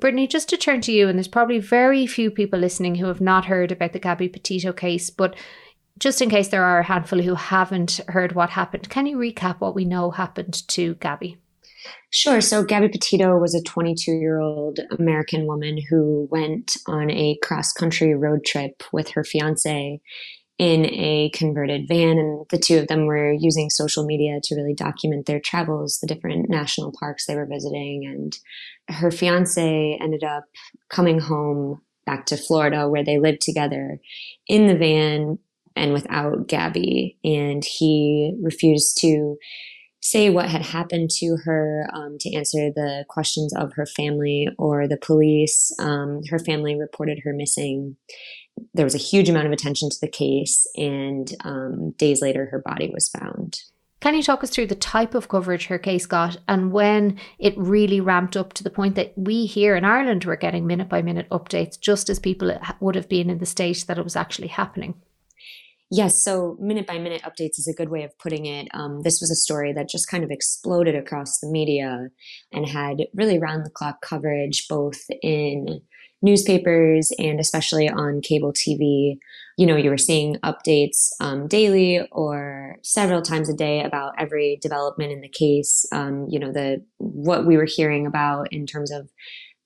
Brittany, 0.00 0.26
just 0.26 0.48
to 0.48 0.56
turn 0.56 0.80
to 0.82 0.92
you, 0.92 1.08
and 1.08 1.18
there's 1.18 1.28
probably 1.28 1.58
very 1.58 2.06
few 2.06 2.30
people 2.30 2.58
listening 2.58 2.96
who 2.96 3.06
have 3.06 3.20
not 3.20 3.46
heard 3.46 3.70
about 3.70 3.92
the 3.92 3.98
Gabby 3.98 4.28
Petito 4.28 4.72
case, 4.72 5.10
but 5.10 5.36
just 5.98 6.22
in 6.22 6.30
case 6.30 6.48
there 6.48 6.64
are 6.64 6.80
a 6.80 6.84
handful 6.84 7.20
who 7.20 7.34
haven't 7.34 8.00
heard 8.08 8.32
what 8.32 8.50
happened, 8.50 8.88
can 8.88 9.06
you 9.06 9.18
recap 9.18 9.60
what 9.60 9.74
we 9.74 9.84
know 9.84 10.10
happened 10.10 10.66
to 10.68 10.94
Gabby? 10.94 11.36
Sure. 12.10 12.40
So, 12.40 12.64
Gabby 12.64 12.88
Petito 12.88 13.38
was 13.38 13.54
a 13.54 13.62
22 13.62 14.12
year 14.12 14.40
old 14.40 14.80
American 14.98 15.46
woman 15.46 15.78
who 15.88 16.28
went 16.30 16.76
on 16.86 17.10
a 17.10 17.38
cross 17.42 17.72
country 17.72 18.14
road 18.14 18.44
trip 18.44 18.82
with 18.92 19.10
her 19.10 19.24
fiance 19.24 20.00
in 20.58 20.84
a 20.84 21.30
converted 21.32 21.88
van. 21.88 22.18
And 22.18 22.44
the 22.50 22.58
two 22.58 22.78
of 22.78 22.88
them 22.88 23.06
were 23.06 23.32
using 23.32 23.70
social 23.70 24.04
media 24.04 24.40
to 24.42 24.54
really 24.54 24.74
document 24.74 25.24
their 25.24 25.40
travels, 25.40 25.98
the 26.00 26.06
different 26.06 26.50
national 26.50 26.92
parks 27.00 27.24
they 27.24 27.34
were 27.34 27.46
visiting. 27.46 28.04
And 28.04 28.36
her 28.90 29.10
fiance 29.10 29.98
ended 30.00 30.24
up 30.24 30.44
coming 30.88 31.18
home 31.18 31.80
back 32.06 32.26
to 32.26 32.36
Florida 32.36 32.88
where 32.88 33.04
they 33.04 33.18
lived 33.18 33.40
together 33.40 33.98
in 34.46 34.66
the 34.66 34.76
van 34.76 35.38
and 35.76 35.92
without 35.92 36.48
Gabby. 36.48 37.16
And 37.24 37.64
he 37.64 38.34
refused 38.42 38.98
to 39.00 39.36
say 40.02 40.30
what 40.30 40.48
had 40.48 40.62
happened 40.62 41.10
to 41.10 41.36
her, 41.44 41.86
um, 41.92 42.16
to 42.20 42.34
answer 42.34 42.70
the 42.74 43.04
questions 43.08 43.54
of 43.54 43.72
her 43.74 43.86
family 43.86 44.48
or 44.58 44.88
the 44.88 44.96
police. 44.96 45.70
Um, 45.78 46.22
her 46.30 46.38
family 46.38 46.74
reported 46.74 47.20
her 47.22 47.34
missing 47.34 47.96
there 48.74 48.84
was 48.84 48.94
a 48.94 48.98
huge 48.98 49.28
amount 49.28 49.46
of 49.46 49.52
attention 49.52 49.90
to 49.90 50.00
the 50.00 50.08
case, 50.08 50.66
and 50.76 51.34
um, 51.44 51.92
days 51.92 52.20
later, 52.22 52.46
her 52.46 52.62
body 52.64 52.90
was 52.92 53.08
found. 53.08 53.60
Can 54.00 54.14
you 54.14 54.22
talk 54.22 54.42
us 54.42 54.48
through 54.48 54.68
the 54.68 54.74
type 54.74 55.14
of 55.14 55.28
coverage 55.28 55.66
her 55.66 55.78
case 55.78 56.06
got 56.06 56.38
and 56.48 56.72
when 56.72 57.20
it 57.38 57.56
really 57.58 58.00
ramped 58.00 58.34
up 58.34 58.54
to 58.54 58.64
the 58.64 58.70
point 58.70 58.94
that 58.94 59.12
we 59.14 59.44
here 59.44 59.76
in 59.76 59.84
Ireland 59.84 60.24
were 60.24 60.36
getting 60.36 60.66
minute 60.66 60.88
by 60.88 61.02
minute 61.02 61.28
updates, 61.30 61.78
just 61.78 62.08
as 62.08 62.18
people 62.18 62.58
would 62.80 62.94
have 62.94 63.10
been 63.10 63.28
in 63.28 63.38
the 63.38 63.46
state 63.46 63.84
that 63.86 63.98
it 63.98 64.04
was 64.04 64.16
actually 64.16 64.48
happening? 64.48 64.94
Yes, 65.92 66.22
so 66.22 66.56
minute 66.60 66.86
by 66.86 66.98
minute 66.98 67.22
updates 67.22 67.58
is 67.58 67.68
a 67.68 67.74
good 67.74 67.90
way 67.90 68.04
of 68.04 68.16
putting 68.18 68.46
it. 68.46 68.68
Um, 68.72 69.02
this 69.02 69.20
was 69.20 69.30
a 69.30 69.34
story 69.34 69.72
that 69.74 69.88
just 69.88 70.08
kind 70.08 70.24
of 70.24 70.30
exploded 70.30 70.94
across 70.94 71.38
the 71.40 71.48
media 71.48 72.08
and 72.52 72.66
had 72.66 73.02
really 73.12 73.38
round 73.38 73.66
the 73.66 73.70
clock 73.70 74.00
coverage, 74.00 74.66
both 74.68 75.00
in 75.20 75.82
newspapers 76.22 77.12
and 77.18 77.40
especially 77.40 77.88
on 77.88 78.20
cable 78.20 78.52
TV, 78.52 79.18
you 79.56 79.66
know, 79.66 79.76
you 79.76 79.90
were 79.90 79.98
seeing 79.98 80.36
updates 80.36 81.10
um, 81.20 81.46
daily 81.46 82.00
or 82.12 82.76
several 82.82 83.22
times 83.22 83.48
a 83.48 83.54
day 83.54 83.82
about 83.82 84.14
every 84.18 84.58
development 84.60 85.12
in 85.12 85.20
the 85.20 85.28
case. 85.28 85.86
Um, 85.92 86.26
you 86.28 86.38
know, 86.38 86.52
the 86.52 86.82
what 86.98 87.46
we 87.46 87.56
were 87.56 87.66
hearing 87.66 88.06
about 88.06 88.52
in 88.52 88.66
terms 88.66 88.90
of 88.90 89.08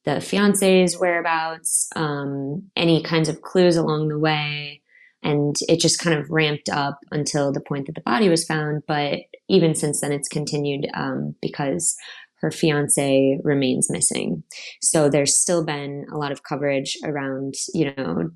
the 0.05 0.21
fiance's 0.21 0.99
whereabouts, 0.99 1.89
um, 1.97 2.71
any 2.77 3.03
kinds 3.03 3.29
of 3.29 3.43
clues 3.43 3.77
along 3.77 4.09
the 4.09 4.19
way. 4.19 4.83
And 5.23 5.57
it 5.69 5.81
just 5.81 6.01
kind 6.01 6.19
of 6.19 6.31
ramped 6.31 6.69
up 6.69 6.99
until 7.11 7.51
the 7.51 7.61
point 7.61 7.87
that 7.87 7.95
the 7.95 8.03
body 8.03 8.29
was 8.29 8.45
found. 8.45 8.83
But 8.87 9.21
even 9.49 9.75
since 9.75 10.01
then, 10.01 10.13
it's 10.13 10.29
continued 10.29 10.87
um, 10.93 11.35
because 11.41 11.97
her 12.45 12.51
fiance 12.51 13.39
remains 13.43 13.91
missing. 13.91 14.43
So 14.83 15.09
there's 15.09 15.35
still 15.35 15.65
been 15.65 16.05
a 16.13 16.19
lot 16.19 16.31
of 16.31 16.43
coverage 16.43 16.95
around, 17.03 17.55
you 17.73 17.91
know, 17.97 18.29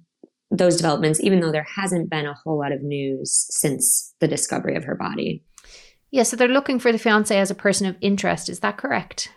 those 0.51 0.77
developments, 0.77 1.21
even 1.23 1.40
though 1.40 1.53
there 1.53 1.66
hasn't 1.77 2.09
been 2.09 2.25
a 2.25 2.33
whole 2.42 2.59
lot 2.59 2.73
of 2.73 2.83
news 2.83 3.47
since 3.51 4.14
the 4.21 4.27
discovery 4.27 4.77
of 4.77 4.85
her 4.85 4.94
body. 4.94 5.44
Yeah, 6.11 6.23
so 6.23 6.37
they're 6.37 6.49
looking 6.49 6.79
for 6.79 6.90
the 6.90 6.99
fiance 6.99 7.38
as 7.38 7.51
a 7.51 7.55
person 7.55 7.87
of 7.87 7.97
interest. 8.01 8.49
Is 8.49 8.61
that 8.61 8.79
correct? 8.79 9.31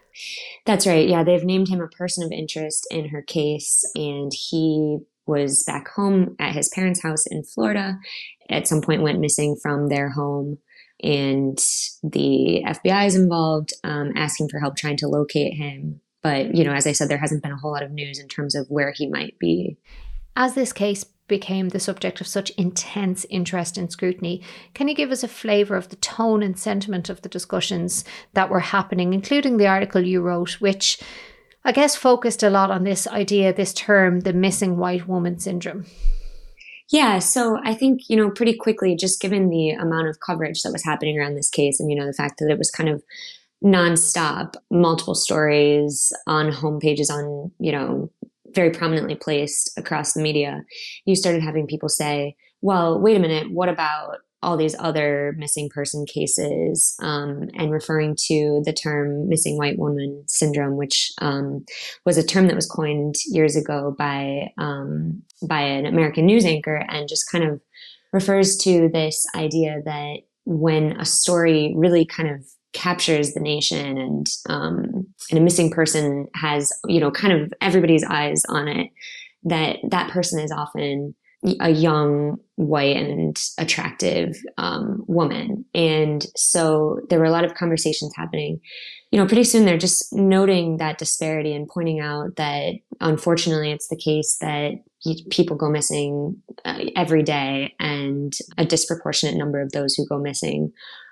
That's 0.66 0.88
right. 0.88 1.10
Yeah, 1.10 1.26
they've 1.26 1.44
named 1.44 1.68
him 1.68 1.82
a 1.82 1.90
person 1.90 2.24
of 2.24 2.32
interest 2.32 2.88
in 2.92 3.10
her 3.10 3.22
case, 3.22 3.84
and 3.94 4.32
he 4.50 5.00
was 5.28 5.66
back 5.68 5.90
home 5.90 6.38
at 6.40 6.56
his 6.56 6.70
parents' 6.70 7.04
house 7.04 7.28
in 7.28 7.44
Florida. 7.44 7.98
At 8.50 8.70
some 8.70 8.82
point, 8.82 9.02
went 9.02 9.20
missing 9.20 9.58
from 9.62 9.90
their 9.90 10.12
home 10.12 10.60
and 11.04 11.58
the 12.04 12.64
FBI 12.66 13.08
is 13.08 13.16
involved, 13.16 13.74
um, 13.84 14.12
asking 14.16 14.50
for 14.50 14.60
help 14.60 14.76
trying 14.76 14.98
to 14.98 15.08
locate 15.08 15.54
him. 15.54 16.02
But, 16.22 16.56
you 16.56 16.64
know, 16.64 16.74
as 16.74 16.86
I 16.86 16.92
said, 16.92 17.10
there 17.10 17.18
hasn't 17.18 17.42
been 17.42 17.52
a 17.52 17.58
whole 17.58 17.72
lot 17.72 17.84
of 17.84 17.92
news 17.92 18.20
in 18.20 18.28
terms 18.28 18.56
of 18.56 18.68
where 18.70 18.94
he 18.96 19.08
might 19.08 19.40
be. 19.40 19.78
As 20.36 20.54
this 20.54 20.72
case 20.72 21.04
became 21.28 21.70
the 21.70 21.80
subject 21.80 22.22
of 22.22 22.28
such 22.28 22.52
intense 22.52 23.26
interest 23.30 23.78
and 23.78 23.92
scrutiny, 23.92 24.44
can 24.74 24.88
you 24.88 24.94
give 24.94 25.12
us 25.12 25.24
a 25.24 25.28
flavour 25.28 25.76
of 25.76 25.90
the 25.90 25.96
tone 25.96 26.44
and 26.44 26.60
sentiment 26.60 27.10
of 27.10 27.22
the 27.22 27.30
discussions 27.30 28.04
that 28.34 28.50
were 28.50 28.60
happening, 28.60 29.14
including 29.14 29.58
the 29.58 29.68
article 29.68 30.02
you 30.02 30.22
wrote, 30.22 30.62
which 30.62 31.00
I 31.64 31.72
guess 31.72 31.96
focused 31.96 32.44
a 32.44 32.50
lot 32.50 32.70
on 32.70 32.84
this 32.84 33.08
idea, 33.08 33.54
this 33.54 33.74
term, 33.74 34.22
the 34.22 34.34
missing 34.34 34.78
white 34.78 35.08
woman 35.08 35.40
syndrome? 35.40 35.86
Yeah, 36.92 37.20
so 37.20 37.58
I 37.64 37.74
think, 37.74 38.10
you 38.10 38.18
know, 38.18 38.30
pretty 38.30 38.54
quickly, 38.54 38.96
just 38.98 39.22
given 39.22 39.50
the 39.50 39.70
amount 39.72 40.10
of 40.10 40.20
coverage 40.20 40.62
that 40.64 40.74
was 40.74 40.84
happening 40.84 41.18
around 41.18 41.36
this 41.36 41.50
case 41.50 41.80
and, 41.80 41.90
you 41.90 41.98
know, 41.98 42.06
the 42.06 42.14
fact 42.14 42.40
that 42.40 42.52
it 42.52 42.58
was 42.58 42.70
kind 42.70 42.90
of 42.90 43.02
nonstop, 43.64 44.56
multiple 44.70 45.16
stories 45.16 46.12
on 46.28 46.52
homepages, 46.52 47.10
on, 47.10 47.52
you 47.60 47.72
know, 47.72 48.12
very 48.54 48.72
prominently 48.72 49.16
placed 49.16 49.72
across 49.78 50.14
the 50.14 50.22
media, 50.22 50.64
you 51.06 51.16
started 51.16 51.42
having 51.42 51.66
people 51.66 51.88
say, 51.88 52.36
well, 52.62 53.00
wait 53.00 53.16
a 53.16 53.20
minute, 53.20 53.52
what 53.52 53.70
about 53.70 54.18
all 54.44 54.58
these 54.58 54.76
other 54.80 55.36
missing 55.38 55.70
person 55.70 56.06
cases 56.06 56.96
um, 57.02 57.50
and 57.54 57.72
referring 57.72 58.16
to 58.28 58.62
the 58.66 58.74
term 58.74 59.30
missing 59.30 59.58
white 59.58 59.78
woman 59.78 60.24
syndrome, 60.28 60.78
which 60.78 61.12
um, 61.20 61.64
was 62.06 62.18
a 62.18 62.26
term 62.26 62.48
that 62.48 62.56
was 62.56 62.68
coined 62.68 63.16
years 63.28 63.56
ago 63.56 63.96
by 63.98 64.52
um, 64.58 65.22
by 65.48 65.62
an 65.62 65.86
American 65.86 66.26
news 66.26 66.46
anchor 66.46 66.84
and 66.90 67.08
just 67.08 67.30
kind 67.32 67.44
of 67.44 67.62
refers 68.14 68.58
to 68.58 68.90
this 68.90 69.26
idea 69.36 69.82
that 69.86 70.18
when 70.46 71.00
a 71.00 71.06
story 71.06 71.74
really 71.76 72.06
kind 72.06 72.30
of 72.30 72.46
captures 72.74 73.34
the 73.34 73.40
nation 73.40 73.98
and 73.98 74.28
um, 74.50 75.06
and 75.30 75.38
a 75.38 75.42
missing 75.42 75.70
person 75.70 76.28
has 76.36 76.72
you 76.88 77.00
know 77.00 77.12
kind 77.12 77.34
of 77.34 77.54
everybody's 77.62 78.04
eyes 78.04 78.44
on 78.48 78.68
it 78.68 78.90
that 79.44 79.78
that 79.90 80.10
person 80.10 80.40
is 80.40 80.52
often 80.52 81.14
a 81.60 81.70
young 81.70 82.38
white 82.56 82.96
and 82.96 83.42
attractive 83.58 84.36
um, 84.58 85.04
woman 85.08 85.66
and 85.74 86.28
so 86.36 87.00
there 87.10 87.18
were 87.18 87.26
a 87.26 87.32
lot 87.32 87.44
of 87.44 87.56
conversations 87.56 88.14
happening 88.16 88.60
you 89.12 89.20
know 89.20 89.26
pretty 89.26 89.44
soon 89.44 89.66
they're 89.66 89.78
just 89.78 90.14
noting 90.14 90.78
that 90.78 91.00
disparity 91.00 91.54
and 91.54 91.68
pointing 91.68 92.00
out 92.00 92.36
that 92.38 92.74
unfortunately 93.00 93.72
it's 93.72 93.88
the 93.88 93.96
case 93.96 94.38
that 94.40 94.74
people 95.32 95.56
go 95.56 95.70
missing 95.70 96.38
uh, 96.64 96.86
every 96.96 97.24
day 97.24 97.74
and 97.80 98.34
a 98.58 98.66
disproportionate 98.66 99.36
number 99.36 99.60
of 99.60 99.72
those 99.72 99.96
who 99.96 100.08
go 100.08 100.20
missing 100.20 100.72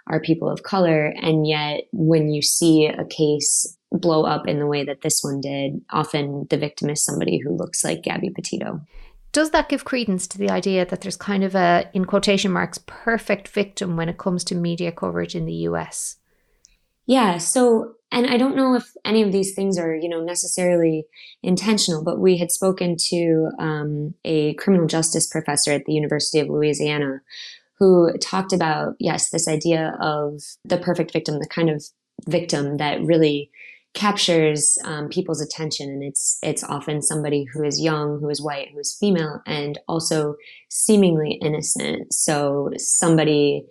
are 0.09 0.19
people 0.19 0.49
of 0.49 0.63
color. 0.63 1.13
And 1.21 1.47
yet, 1.47 1.81
when 1.91 2.29
you 2.29 2.41
see 2.41 2.87
a 2.87 3.05
case 3.05 3.77
blow 3.91 4.23
up 4.23 4.47
in 4.47 4.59
the 4.59 4.67
way 4.67 4.83
that 4.83 5.01
this 5.01 5.21
one 5.23 5.39
did, 5.39 5.81
often 5.91 6.47
the 6.49 6.57
victim 6.57 6.89
is 6.89 7.05
somebody 7.05 7.39
who 7.39 7.55
looks 7.55 7.83
like 7.83 8.03
Gabby 8.03 8.31
Petito. 8.31 8.81
Does 9.31 9.51
that 9.51 9.69
give 9.69 9.85
credence 9.85 10.27
to 10.27 10.37
the 10.37 10.49
idea 10.49 10.85
that 10.85 11.01
there's 11.01 11.17
kind 11.17 11.43
of 11.43 11.55
a, 11.55 11.89
in 11.93 12.05
quotation 12.05 12.51
marks, 12.51 12.79
perfect 12.85 13.47
victim 13.47 13.95
when 13.95 14.09
it 14.09 14.17
comes 14.17 14.43
to 14.45 14.55
media 14.55 14.91
coverage 14.91 15.35
in 15.35 15.45
the 15.45 15.53
US? 15.53 16.17
Yeah. 17.05 17.37
So, 17.37 17.95
and 18.11 18.27
I 18.27 18.37
don't 18.37 18.55
know 18.55 18.75
if 18.75 18.91
any 19.05 19.21
of 19.21 19.31
these 19.31 19.53
things 19.53 19.77
are, 19.77 19.95
you 19.95 20.09
know, 20.09 20.23
necessarily 20.23 21.05
intentional, 21.43 22.03
but 22.03 22.19
we 22.19 22.37
had 22.37 22.51
spoken 22.51 22.97
to 23.09 23.49
um, 23.59 24.13
a 24.25 24.53
criminal 24.55 24.87
justice 24.87 25.27
professor 25.27 25.71
at 25.71 25.85
the 25.85 25.93
University 25.93 26.39
of 26.39 26.49
Louisiana 26.49 27.21
who 27.79 28.11
talked 28.17 28.51
about, 28.51 28.95
yes, 28.99 29.29
this 29.29 29.47
idea 29.47 29.95
of 29.99 30.43
the 30.65 30.77
perfect 30.77 31.13
victim, 31.13 31.39
the 31.39 31.47
kind 31.47 31.69
of 31.69 31.85
victim 32.27 32.77
that 32.77 33.01
really 33.01 33.49
captures 33.93 34.77
um, 34.85 35.09
people's 35.09 35.41
attention 35.41 35.89
and 35.89 36.03
it's 36.03 36.37
it's 36.43 36.63
often 36.63 37.01
somebody 37.01 37.45
who 37.51 37.63
is 37.63 37.81
young 37.81 38.19
who 38.19 38.29
is 38.29 38.41
white 38.41 38.69
who 38.71 38.79
is 38.79 38.95
female 38.99 39.41
and 39.47 39.79
also 39.87 40.35
seemingly 40.69 41.39
innocent. 41.41 42.13
So 42.13 42.69
somebody 42.77 43.65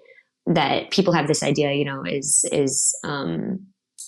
that 0.47 0.91
people 0.91 1.13
have 1.13 1.29
this 1.29 1.43
idea 1.43 1.73
you 1.73 1.85
know 1.85 2.03
is 2.05 2.45
is 2.53 2.99
um 3.05 3.61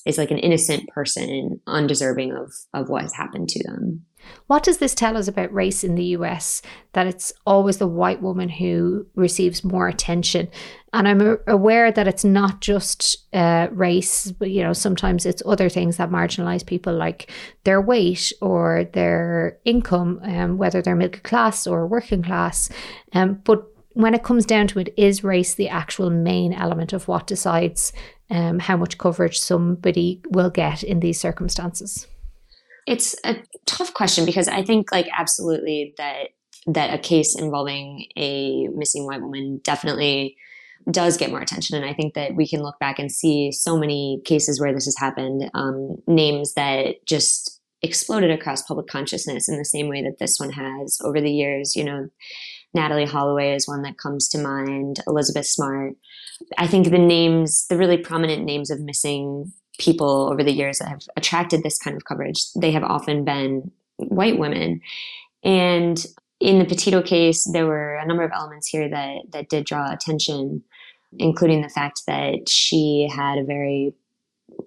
is 0.07 0.19
like 0.19 0.31
an 0.31 0.39
innocent 0.39 0.89
person 0.89 1.61
undeserving 1.67 2.33
of 2.33 2.53
of 2.75 2.89
what 2.89 3.03
has 3.03 3.15
happened 3.15 3.49
to 3.51 3.63
them 3.65 4.05
what 4.47 4.63
does 4.63 4.79
this 4.79 4.95
tell 4.95 5.17
us 5.17 5.29
about 5.29 5.53
race 5.53 5.85
in 5.85 5.95
the 5.95 6.05
US? 6.17 6.63
That 6.93 7.07
it's 7.07 7.33
always 7.47 7.79
the 7.79 7.87
white 7.87 8.21
woman 8.21 8.49
who 8.49 9.07
receives 9.15 9.65
more 9.65 9.89
attention. 9.89 10.49
And 10.93 11.07
I'm 11.07 11.39
aware 11.47 11.93
that 11.93 12.09
it's 12.09 12.25
not 12.25 12.61
just 12.61 13.19
uh, 13.33 13.69
race, 13.71 14.33
but 14.33 14.51
you 14.51 14.63
know, 14.63 14.73
sometimes 14.73 15.25
it's 15.25 15.43
other 15.47 15.69
things 15.69 15.99
that 15.99 16.11
marginalize 16.11 16.67
people, 16.67 16.93
like 16.93 17.31
their 17.65 17.81
weight 17.81 18.33
or 18.41 18.85
their 18.93 19.59
income, 19.65 20.21
um, 20.25 20.59
whether 20.59 20.83
they're 20.83 20.97
middle 20.97 21.21
class 21.21 21.67
or 21.67 21.87
working 21.87 22.23
class. 22.23 22.69
Um, 23.13 23.41
but 23.45 23.65
when 23.93 24.15
it 24.15 24.25
comes 24.25 24.47
down 24.47 24.67
to 24.69 24.81
it, 24.81 24.93
is 24.97 25.25
race 25.25 25.55
the 25.55 25.69
actual 25.69 26.11
main 26.11 26.53
element 26.53 26.93
of 26.93 27.09
what 27.09 27.27
decides 27.27 27.93
um, 28.31 28.59
how 28.59 28.77
much 28.77 28.99
coverage 28.99 29.39
somebody 29.39 30.21
will 30.31 30.51
get 30.51 30.83
in 30.83 31.01
these 31.01 31.21
circumstances? 31.21 32.07
It's 32.87 33.15
a 33.25 33.37
tough 33.67 33.95
question 33.95 34.25
because 34.27 34.49
I 34.49 34.63
think 34.63 34.93
like 34.93 35.09
absolutely 35.17 35.95
that 35.99 36.29
that 36.67 36.93
a 36.93 36.99
case 36.99 37.39
involving 37.39 38.07
a 38.17 38.69
missing 38.69 39.07
white 39.07 39.23
woman 39.23 39.61
definitely 39.65 40.37
does 40.91 41.17
get 41.17 41.31
more 41.31 41.41
attention. 41.41 41.77
And 41.77 41.85
I 41.85 41.95
think 41.95 42.15
that 42.15 42.35
we 42.35 42.49
can 42.49 42.63
look 42.63 42.79
back 42.79 42.99
and 42.99 43.11
see 43.11 43.53
so 43.53 43.79
many 43.79 44.21
cases 44.25 44.61
where 44.61 44.73
this 44.73 44.87
has 44.87 44.97
happened, 44.99 45.51
um, 45.55 45.97
names 46.07 46.55
that 46.55 47.05
just 47.07 47.61
exploded 47.83 48.31
across 48.31 48.63
public 48.63 48.87
consciousness 48.87 49.49
in 49.49 49.57
the 49.57 49.65
same 49.65 49.89
way 49.89 50.03
that 50.03 50.19
this 50.19 50.39
one 50.39 50.51
has 50.51 50.99
over 51.03 51.21
the 51.21 51.31
years. 51.31 51.77
You 51.77 51.85
know, 51.85 52.09
Natalee 52.77 53.09
Holloway 53.09 53.55
is 53.55 53.69
one 53.69 53.83
that 53.83 53.99
comes 53.99 54.29
to 54.29 54.39
mind, 54.39 55.01
Elizabeth 55.07 55.47
Smart. 55.47 55.95
I 56.59 56.67
think 56.67 56.91
the 56.91 56.99
names, 56.99 57.67
the 57.69 57.77
really 57.77 57.99
prominent 57.99 58.45
names 58.45 58.71
of 58.71 58.81
missing 58.81 59.53
people 59.81 60.29
over 60.31 60.45
the 60.45 60.53
years 60.53 60.79
that 60.79 60.89
have 60.89 61.03
attracted 61.17 61.63
this 61.63 61.79
kind 61.79 61.97
of 61.97 62.05
coverage, 62.05 62.53
they 62.53 62.71
have 62.71 62.85
often 62.85 63.25
been 63.25 63.73
white 63.97 64.39
women. 64.39 64.81
And 65.43 66.05
in 66.39 66.59
the 66.59 66.65
Petito 66.65 67.03
case, 67.03 67.45
there 67.53 67.67
were 67.67 67.95
a 67.97 68.07
number 68.07 68.23
of 68.23 68.33
elements 68.33 68.69
here 68.69 68.89
that 68.89 69.17
that 69.31 69.49
did 69.49 69.67
draw 69.67 69.91
attention, 69.91 70.63
including 71.19 71.63
the 71.63 71.69
fact 71.69 72.03
that 72.07 72.49
she 72.49 73.09
had 73.13 73.39
a 73.39 73.45
very 73.45 73.95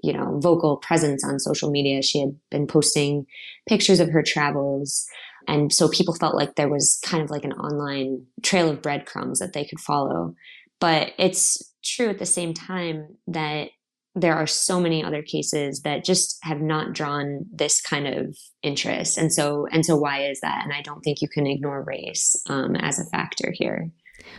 you 0.01 0.13
know 0.13 0.39
vocal 0.39 0.77
presence 0.77 1.23
on 1.23 1.39
social 1.39 1.71
media. 1.71 2.01
She 2.01 2.19
had 2.19 2.35
been 2.49 2.67
posting 2.67 3.25
pictures 3.67 3.99
of 3.99 4.09
her 4.09 4.23
travels. 4.23 5.07
And 5.45 5.73
so 5.73 5.89
people 5.89 6.15
felt 6.15 6.35
like 6.35 6.55
there 6.55 6.69
was 6.69 6.99
kind 7.03 7.21
of 7.21 7.29
like 7.29 7.43
an 7.43 7.51
online 7.51 8.25
trail 8.43 8.69
of 8.69 8.81
breadcrumbs 8.81 9.39
that 9.39 9.51
they 9.51 9.65
could 9.65 9.79
follow. 9.79 10.35
But 10.79 11.11
it's 11.17 11.73
true 11.83 12.09
at 12.09 12.19
the 12.19 12.25
same 12.25 12.53
time 12.53 13.17
that 13.27 13.69
there 14.15 14.35
are 14.35 14.47
so 14.47 14.79
many 14.79 15.03
other 15.03 15.23
cases 15.23 15.81
that 15.81 16.05
just 16.05 16.37
have 16.43 16.61
not 16.61 16.93
drawn 16.93 17.45
this 17.51 17.81
kind 17.81 18.07
of 18.07 18.37
interest 18.61 19.17
and 19.17 19.33
so 19.33 19.67
and 19.71 19.85
so 19.85 19.95
why 19.95 20.23
is 20.23 20.39
that 20.41 20.61
and 20.63 20.73
i 20.73 20.81
don't 20.81 21.01
think 21.01 21.21
you 21.21 21.27
can 21.27 21.47
ignore 21.47 21.83
race 21.83 22.35
um, 22.49 22.75
as 22.75 22.99
a 22.99 23.05
factor 23.05 23.51
here 23.53 23.91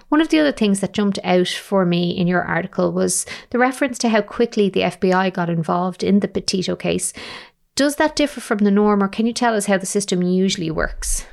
one 0.09 0.21
of 0.21 0.29
the 0.29 0.39
other 0.39 0.53
things 0.53 0.81
that 0.81 0.93
jumped 0.93 1.19
out 1.25 1.49
for 1.49 1.85
me 1.85 2.17
in 2.17 2.27
your 2.27 2.43
article 2.43 2.93
was 2.93 3.27
the 3.51 3.59
reference 3.59 3.99
to 3.99 4.09
how 4.09 4.23
quickly 4.23 4.69
the 4.69 4.81
FBI 4.81 5.33
got 5.33 5.51
involved 5.51 6.03
in 6.03 6.21
the 6.21 6.29
Petito 6.29 6.75
case. 6.77 7.13
Does 7.75 7.97
that 7.97 8.17
differ 8.17 8.41
from 8.41 8.59
the 8.59 8.71
norm, 8.71 9.03
or 9.03 9.09
can 9.09 9.27
you 9.27 9.33
tell 9.33 9.55
us 9.55 9.67
how 9.67 9.79
the 9.79 9.87
system 9.87 10.23
usually 10.23 10.71
works? 10.71 11.27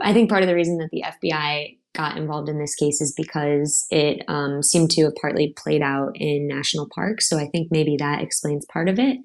I 0.00 0.12
think 0.12 0.30
part 0.30 0.42
of 0.42 0.48
the 0.48 0.54
reason 0.54 0.78
that 0.78 0.90
the 0.90 1.04
FBI 1.04 1.76
got 1.94 2.16
involved 2.16 2.48
in 2.48 2.58
this 2.58 2.74
case 2.74 3.00
is 3.00 3.12
because 3.12 3.86
it 3.90 4.24
um, 4.28 4.62
seemed 4.62 4.90
to 4.92 5.04
have 5.04 5.14
partly 5.20 5.54
played 5.56 5.82
out 5.82 6.12
in 6.14 6.48
national 6.48 6.88
parks. 6.94 7.28
So 7.28 7.38
I 7.38 7.46
think 7.48 7.68
maybe 7.70 7.96
that 7.98 8.22
explains 8.22 8.64
part 8.66 8.88
of 8.88 8.98
it. 8.98 9.18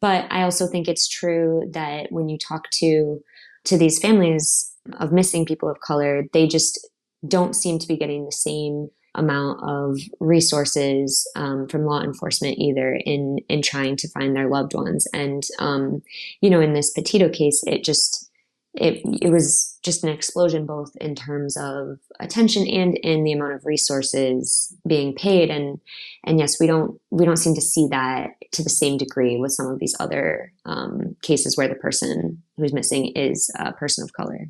But 0.00 0.26
I 0.30 0.42
also 0.42 0.66
think 0.66 0.88
it's 0.88 1.08
true 1.08 1.70
that 1.72 2.10
when 2.10 2.28
you 2.28 2.38
talk 2.38 2.68
to 2.80 3.20
to 3.64 3.78
these 3.78 4.00
families 4.00 4.72
of 4.98 5.12
missing 5.12 5.46
people 5.46 5.70
of 5.70 5.80
color, 5.80 6.24
they 6.32 6.48
just 6.48 6.88
don't 7.28 7.54
seem 7.54 7.78
to 7.78 7.86
be 7.86 7.96
getting 7.96 8.24
the 8.24 8.32
same 8.32 8.88
amount 9.14 9.60
of 9.62 9.98
resources 10.18 11.30
um, 11.36 11.68
from 11.68 11.84
law 11.84 12.02
enforcement 12.02 12.58
either 12.58 12.98
in 13.04 13.38
in 13.48 13.62
trying 13.62 13.96
to 13.96 14.08
find 14.08 14.34
their 14.34 14.48
loved 14.48 14.74
ones. 14.74 15.06
And 15.14 15.44
um, 15.58 16.02
you 16.40 16.50
know, 16.50 16.60
in 16.60 16.72
this 16.72 16.90
Petito 16.90 17.28
case, 17.28 17.62
it 17.66 17.84
just 17.84 18.30
it 18.74 19.02
it 19.20 19.30
was 19.30 19.78
just 19.82 20.02
an 20.02 20.08
explosion 20.08 20.64
both 20.64 20.94
in 20.96 21.14
terms 21.14 21.56
of 21.56 21.98
attention 22.20 22.66
and 22.66 22.96
in 22.98 23.22
the 23.22 23.32
amount 23.32 23.52
of 23.52 23.66
resources 23.66 24.74
being 24.86 25.14
paid 25.14 25.50
and 25.50 25.78
and 26.24 26.38
yes 26.38 26.58
we 26.58 26.66
don't 26.66 26.98
we 27.10 27.24
don't 27.24 27.36
seem 27.36 27.54
to 27.54 27.60
see 27.60 27.86
that 27.90 28.30
to 28.50 28.62
the 28.62 28.70
same 28.70 28.96
degree 28.96 29.36
with 29.36 29.52
some 29.52 29.66
of 29.66 29.78
these 29.78 29.94
other 30.00 30.52
um, 30.64 31.16
cases 31.22 31.56
where 31.56 31.68
the 31.68 31.74
person 31.74 32.42
who's 32.56 32.72
missing 32.72 33.12
is 33.14 33.50
a 33.58 33.72
person 33.72 34.04
of 34.04 34.12
color 34.12 34.48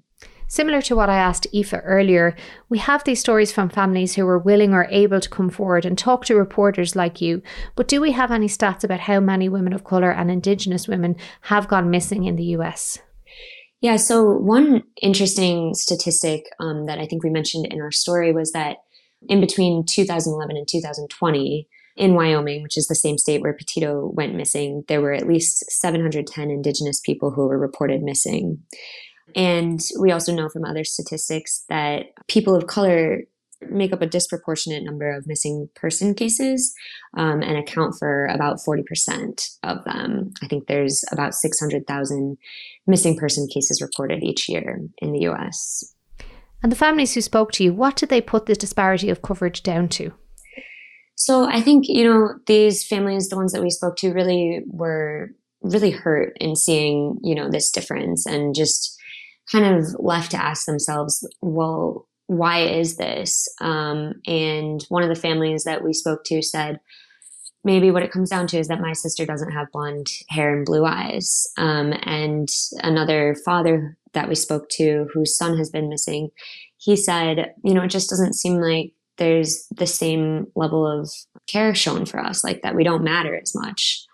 Similar 0.48 0.82
to 0.82 0.96
what 0.96 1.08
I 1.08 1.16
asked 1.16 1.46
Aoife 1.54 1.80
earlier, 1.82 2.36
we 2.68 2.76
have 2.76 3.04
these 3.04 3.20
stories 3.20 3.50
from 3.50 3.70
families 3.70 4.16
who 4.16 4.26
were 4.26 4.38
willing 4.38 4.74
or 4.74 4.86
able 4.90 5.18
to 5.18 5.30
come 5.30 5.48
forward 5.48 5.86
and 5.86 5.96
talk 5.96 6.26
to 6.26 6.34
reporters 6.34 6.94
like 6.94 7.22
you. 7.22 7.40
But 7.74 7.88
do 7.88 8.02
we 8.02 8.12
have 8.12 8.30
any 8.30 8.48
stats 8.48 8.84
about 8.84 9.00
how 9.00 9.18
many 9.18 9.48
women 9.48 9.72
of 9.72 9.84
colour 9.84 10.10
and 10.10 10.30
Indigenous 10.30 10.86
women 10.86 11.16
have 11.40 11.68
gone 11.68 11.90
missing 11.90 12.24
in 12.24 12.36
the 12.36 12.44
US? 12.58 12.98
Yeah, 13.82 13.96
so 13.96 14.24
one 14.24 14.84
interesting 15.02 15.74
statistic 15.74 16.44
um, 16.60 16.86
that 16.86 16.98
I 16.98 17.06
think 17.06 17.22
we 17.22 17.30
mentioned 17.30 17.66
in 17.66 17.80
our 17.80 17.90
story 17.90 18.32
was 18.32 18.52
that 18.52 18.78
in 19.28 19.40
between 19.40 19.84
2011 19.84 20.56
and 20.56 20.66
2020, 20.68 21.68
in 21.96 22.14
Wyoming, 22.14 22.62
which 22.62 22.78
is 22.78 22.86
the 22.86 22.94
same 22.94 23.18
state 23.18 23.42
where 23.42 23.52
Petito 23.52 24.10
went 24.14 24.34
missing, 24.34 24.84
there 24.88 25.00
were 25.00 25.12
at 25.12 25.26
least 25.26 25.70
710 25.70 26.50
Indigenous 26.50 27.00
people 27.00 27.30
who 27.30 27.46
were 27.46 27.58
reported 27.58 28.02
missing. 28.02 28.62
And 29.34 29.80
we 30.00 30.10
also 30.10 30.34
know 30.34 30.48
from 30.48 30.64
other 30.64 30.84
statistics 30.84 31.64
that 31.68 32.06
people 32.28 32.54
of 32.54 32.66
color 32.66 33.22
make 33.70 33.92
up 33.92 34.02
a 34.02 34.06
disproportionate 34.06 34.84
number 34.84 35.10
of 35.10 35.26
missing 35.26 35.68
person 35.74 36.14
cases 36.14 36.74
um, 37.16 37.42
and 37.42 37.56
account 37.56 37.94
for 37.98 38.26
about 38.26 38.58
40% 38.66 39.48
of 39.62 39.84
them. 39.84 40.32
I 40.42 40.46
think 40.46 40.66
there's 40.66 41.04
about 41.12 41.34
600,000 41.34 42.36
missing 42.86 43.16
person 43.16 43.46
cases 43.52 43.82
reported 43.82 44.22
each 44.22 44.48
year 44.48 44.80
in 44.98 45.12
the 45.12 45.28
US. 45.30 45.94
And 46.62 46.70
the 46.70 46.76
families 46.76 47.14
who 47.14 47.20
spoke 47.20 47.52
to 47.52 47.64
you, 47.64 47.74
what 47.74 47.96
did 47.96 48.08
they 48.08 48.20
put 48.20 48.46
the 48.46 48.54
disparity 48.54 49.10
of 49.10 49.22
coverage 49.22 49.62
down 49.62 49.88
to? 49.90 50.12
So 51.16 51.44
I 51.48 51.60
think, 51.60 51.84
you 51.88 52.04
know, 52.04 52.34
these 52.46 52.86
families, 52.86 53.28
the 53.28 53.36
ones 53.36 53.52
that 53.52 53.62
we 53.62 53.70
spoke 53.70 53.96
to, 53.98 54.12
really 54.12 54.62
were 54.66 55.30
really 55.60 55.90
hurt 55.90 56.36
in 56.40 56.56
seeing, 56.56 57.18
you 57.22 57.34
know, 57.34 57.48
this 57.50 57.70
difference 57.70 58.26
and 58.26 58.54
just 58.54 58.96
kind 59.50 59.76
of 59.76 59.84
left 59.98 60.32
to 60.32 60.42
ask 60.42 60.66
themselves, 60.66 61.26
well, 61.40 62.08
why 62.36 62.60
is 62.62 62.96
this? 62.96 63.48
Um, 63.60 64.14
and 64.26 64.84
one 64.88 65.02
of 65.02 65.08
the 65.08 65.20
families 65.20 65.64
that 65.64 65.84
we 65.84 65.92
spoke 65.92 66.24
to 66.24 66.42
said, 66.42 66.80
maybe 67.64 67.90
what 67.90 68.02
it 68.02 68.10
comes 68.10 68.30
down 68.30 68.46
to 68.48 68.58
is 68.58 68.68
that 68.68 68.80
my 68.80 68.92
sister 68.92 69.24
doesn't 69.24 69.52
have 69.52 69.70
blonde 69.72 70.08
hair 70.28 70.56
and 70.56 70.66
blue 70.66 70.84
eyes. 70.84 71.46
Um, 71.58 71.94
and 72.02 72.48
another 72.82 73.36
father 73.44 73.96
that 74.14 74.28
we 74.28 74.34
spoke 74.34 74.68
to, 74.70 75.06
whose 75.12 75.36
son 75.36 75.56
has 75.58 75.70
been 75.70 75.88
missing, 75.88 76.30
he 76.78 76.96
said, 76.96 77.54
you 77.62 77.74
know, 77.74 77.82
it 77.82 77.88
just 77.88 78.10
doesn't 78.10 78.34
seem 78.34 78.60
like 78.60 78.92
there's 79.18 79.66
the 79.70 79.86
same 79.86 80.46
level 80.56 80.86
of 80.86 81.10
care 81.46 81.74
shown 81.74 82.06
for 82.06 82.18
us, 82.18 82.42
like 82.42 82.62
that 82.62 82.74
we 82.74 82.82
don't 82.82 83.04
matter 83.04 83.38
as 83.40 83.54
much. 83.54 84.04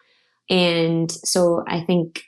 And 0.51 1.11
so 1.11 1.65
I 1.67 1.83
think 1.83 2.23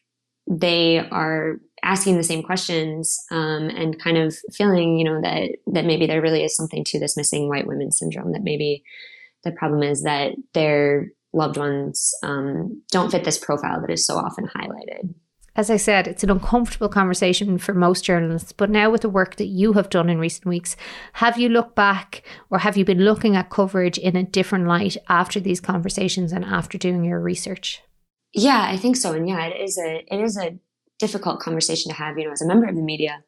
they 0.46 0.98
are 0.98 1.60
asking 1.82 2.16
the 2.16 2.22
same 2.22 2.42
questions 2.42 3.18
um, 3.30 3.68
and 3.70 4.02
kind 4.02 4.18
of 4.18 4.36
feeling, 4.52 4.98
you 4.98 5.04
know, 5.04 5.20
that 5.20 5.50
that 5.68 5.84
maybe 5.84 6.06
there 6.06 6.22
really 6.22 6.44
is 6.44 6.56
something 6.56 6.84
to 6.84 7.00
this 7.00 7.16
missing 7.16 7.48
white 7.48 7.66
women 7.66 7.92
syndrome. 7.92 8.32
That 8.32 8.42
maybe 8.42 8.82
the 9.44 9.52
problem 9.52 9.82
is 9.82 10.02
that 10.02 10.32
their 10.54 11.08
loved 11.32 11.56
ones 11.56 12.12
um, 12.22 12.82
don't 12.90 13.10
fit 13.10 13.24
this 13.24 13.38
profile 13.38 13.80
that 13.80 13.90
is 13.90 14.06
so 14.06 14.16
often 14.16 14.48
highlighted. 14.48 15.14
As 15.56 15.68
I 15.68 15.76
said, 15.76 16.06
it's 16.06 16.22
an 16.22 16.30
uncomfortable 16.30 16.88
conversation 16.88 17.58
for 17.58 17.74
most 17.74 18.04
journalists. 18.04 18.52
But 18.52 18.70
now, 18.70 18.88
with 18.88 19.00
the 19.00 19.08
work 19.08 19.36
that 19.36 19.46
you 19.46 19.72
have 19.72 19.90
done 19.90 20.08
in 20.08 20.18
recent 20.18 20.46
weeks, 20.46 20.76
have 21.14 21.38
you 21.38 21.48
looked 21.48 21.74
back 21.74 22.22
or 22.50 22.60
have 22.60 22.76
you 22.76 22.84
been 22.84 23.04
looking 23.04 23.34
at 23.34 23.50
coverage 23.50 23.98
in 23.98 24.14
a 24.16 24.22
different 24.22 24.66
light 24.66 24.96
after 25.08 25.40
these 25.40 25.60
conversations 25.60 26.32
and 26.32 26.44
after 26.44 26.78
doing 26.78 27.04
your 27.04 27.20
research? 27.20 27.82
Yeah, 28.32 28.64
I 28.68 28.76
think 28.76 28.96
so. 28.96 29.12
And 29.12 29.28
yeah, 29.28 29.46
it 29.46 29.60
is 29.60 29.76
a 29.76 30.04
it 30.08 30.20
is 30.20 30.38
a 30.38 30.56
difficult 31.00 31.40
conversation 31.40 31.90
to 31.90 31.96
have, 31.96 32.18
you 32.18 32.26
know, 32.26 32.32
as 32.32 32.42
a 32.42 32.46
member 32.46 32.68
of 32.68 32.76
the 32.76 32.82
media. 32.82 33.24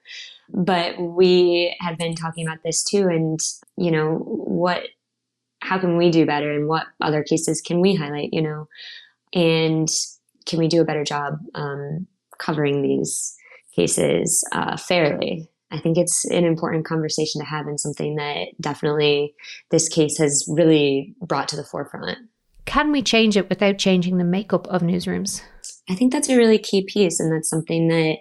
But 0.48 1.00
we 1.00 1.74
have 1.80 1.96
been 1.98 2.14
talking 2.14 2.46
about 2.46 2.62
this 2.62 2.85
too, 2.85 3.08
and 3.08 3.40
you 3.76 3.90
know, 3.90 4.18
what, 4.18 4.82
how 5.61 5.78
can 5.78 5.96
we 5.96 6.11
do 6.11 6.26
better, 6.26 6.52
and 6.52 6.68
what 6.68 6.87
other 7.00 7.22
cases 7.22 7.61
can 7.61 7.80
we 7.80 7.94
highlight, 7.94 8.30
you 8.32 8.42
know, 8.42 8.68
and 9.32 9.88
can 10.46 10.58
we 10.58 10.68
do 10.68 10.80
a 10.80 10.85
better 10.85 11.04
job 11.04 11.38
um, 11.54 12.06
covering 12.38 12.82
these 12.82 13.35
cases 13.74 14.44
uh, 14.52 14.76
fairly? 14.76 15.48
I 15.70 15.78
think 15.78 15.96
it's 15.96 16.26
an 16.26 16.44
important 16.44 16.85
conversation 16.85 17.40
to 17.40 17.46
have, 17.46 17.66
and 17.66 17.80
something 17.80 18.16
that 18.16 18.48
definitely 18.61 19.35
this 19.70 19.88
case 19.88 20.18
has 20.18 20.44
really 20.46 21.14
brought 21.22 21.48
to 21.48 21.56
the 21.56 21.64
forefront. 21.64 22.18
Can 22.66 22.92
we 22.92 23.00
change 23.00 23.38
it 23.38 23.48
without 23.48 23.78
changing 23.78 24.18
the 24.18 24.24
makeup 24.24 24.66
of 24.66 24.82
newsrooms? 24.82 25.40
I 25.88 25.95
think 25.95 26.12
that's 26.12 26.29
a 26.29 26.37
really 26.37 26.59
key 26.59 26.85
piece, 26.85 27.21
and 27.21 27.33
that's 27.33 27.49
something 27.49 27.88
that 27.88 28.18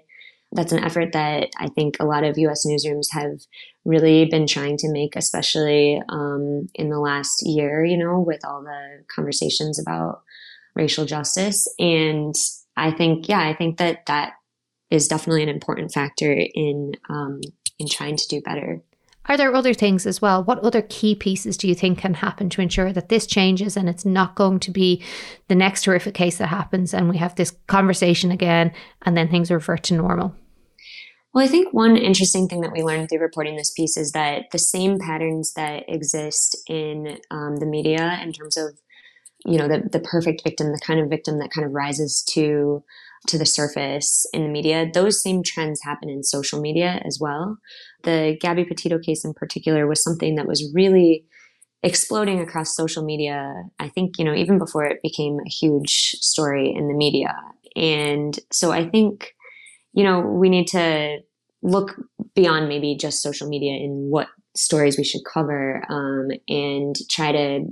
that's 0.54 0.74
an 0.74 0.84
effort 0.84 1.14
that 1.14 1.50
I 1.58 1.70
think 1.70 1.96
a 2.00 2.06
lot 2.06 2.24
of 2.24 2.38
U.S. 2.38 2.66
newsrooms 2.66 3.08
have 3.12 3.40
really 3.86 4.26
been 4.26 4.48
trying 4.48 4.76
to 4.78 4.92
make, 4.92 5.16
especially 5.16 6.02
um, 6.10 6.68
in 6.76 6.90
the 6.90 7.00
last 7.00 7.42
year. 7.46 7.86
You 7.86 7.98
know, 7.98 8.20
with 8.20 8.42
all 8.46 8.64
the 8.64 9.04
conversations 9.14 9.80
about 9.80 10.24
racial 10.76 11.06
justice, 11.06 11.68
and 11.80 12.36
I 12.76 12.92
think, 12.92 13.30
yeah, 13.30 13.42
I 13.42 13.54
think 13.54 13.78
that 13.78 14.06
that 14.08 14.34
is 14.90 15.08
definitely 15.08 15.44
an 15.44 15.50
important 15.50 15.92
factor 15.92 16.34
in 16.34 16.94
um, 17.10 17.42
in 17.80 17.88
trying 17.88 18.18
to 18.18 18.28
do 18.28 18.42
better. 18.42 18.82
Are 19.28 19.38
there 19.38 19.54
other 19.54 19.74
things 19.74 20.08
as 20.08 20.22
well? 20.22 20.44
What 20.44 20.60
other 20.60 20.82
key 20.82 21.16
pieces 21.16 21.56
do 21.56 21.68
you 21.68 21.76
think 21.76 22.00
can 22.00 22.16
happen 22.16 22.50
to 22.50 22.62
ensure 22.62 22.92
that 22.92 23.10
this 23.10 23.28
changes 23.28 23.78
and 23.78 23.88
it's 23.88 24.06
not 24.06 24.36
going 24.36 24.60
to 24.62 24.72
be 24.72 25.04
the 25.48 25.56
next 25.56 25.86
horrific 25.86 26.16
case 26.16 26.38
that 26.40 26.48
happens 26.48 26.94
and 26.94 27.08
we 27.08 27.18
have 27.18 27.36
this 27.36 27.56
conversation 27.68 28.32
again 28.32 28.74
and 29.04 29.16
then 29.16 29.30
things 29.30 29.52
revert 29.52 29.84
to 29.84 29.94
normal? 29.94 30.36
Well, 31.34 31.46
I 31.46 31.48
think 31.48 31.74
one 31.74 31.96
interesting 31.96 32.50
thing 32.50 32.62
that 32.62 32.74
we 32.74 32.84
learned 32.84 33.10
through 33.10 33.20
reporting 33.20 33.56
this 33.56 33.72
piece 33.72 33.96
is 33.96 34.12
that 34.12 34.52
the 34.52 34.60
same 34.60 35.00
patterns 35.00 35.54
that 35.54 35.86
exist 35.88 36.58
in 36.68 37.20
um, 37.30 37.58
the 37.58 37.66
media 37.66 38.20
in 38.22 38.34
terms 38.34 38.58
of, 38.58 38.78
you 39.46 39.58
know, 39.58 39.68
the, 39.68 39.88
the 39.90 40.02
perfect 40.02 40.44
victim, 40.44 40.72
the 40.72 40.82
kind 40.86 41.00
of 41.00 41.10
victim 41.10 41.40
that 41.40 41.52
kind 41.52 41.66
of 41.66 41.74
rises 41.74 42.22
to 42.32 42.84
to 43.28 43.38
the 43.38 43.46
surface 43.46 44.26
in 44.34 44.44
the 44.44 44.50
media, 44.50 44.90
those 44.94 45.22
same 45.22 45.44
trends 45.44 45.82
happen 45.84 46.10
in 46.10 46.24
social 46.24 46.60
media 46.60 47.02
as 47.06 47.20
well. 47.22 47.58
The 48.04 48.38
Gabby 48.42 48.66
Petito 48.66 48.98
case 49.00 49.24
in 49.24 49.34
particular 49.34 49.88
was 49.88 50.04
something 50.04 50.36
that 50.36 50.48
was 50.48 50.72
really 50.74 51.26
exploding 51.84 52.40
across 52.40 52.76
social 52.76 53.04
media. 53.04 53.54
I 53.80 53.90
think, 53.90 54.18
you 54.18 54.26
know, 54.26 54.34
even 54.34 54.58
before 54.58 54.86
it 54.86 55.02
became 55.04 55.38
a 55.46 55.50
huge 55.50 56.16
story 56.20 56.74
in 56.76 56.88
the 56.88 56.94
media. 56.94 57.36
And 57.76 58.38
so 58.52 58.72
I 58.72 58.88
think, 58.90 59.34
you 59.94 60.04
know, 60.04 60.20
we 60.20 60.50
need 60.50 60.68
to 60.68 61.20
look 61.64 61.96
beyond 62.36 62.68
maybe 62.68 62.96
just 62.96 63.22
social 63.22 63.48
media 63.48 63.74
in 63.74 64.08
what 64.10 64.28
stories 64.56 64.98
we 64.98 65.04
should 65.04 65.22
cover 65.32 65.84
um, 65.90 66.30
and 66.48 66.96
try 67.10 67.32
to 67.32 67.66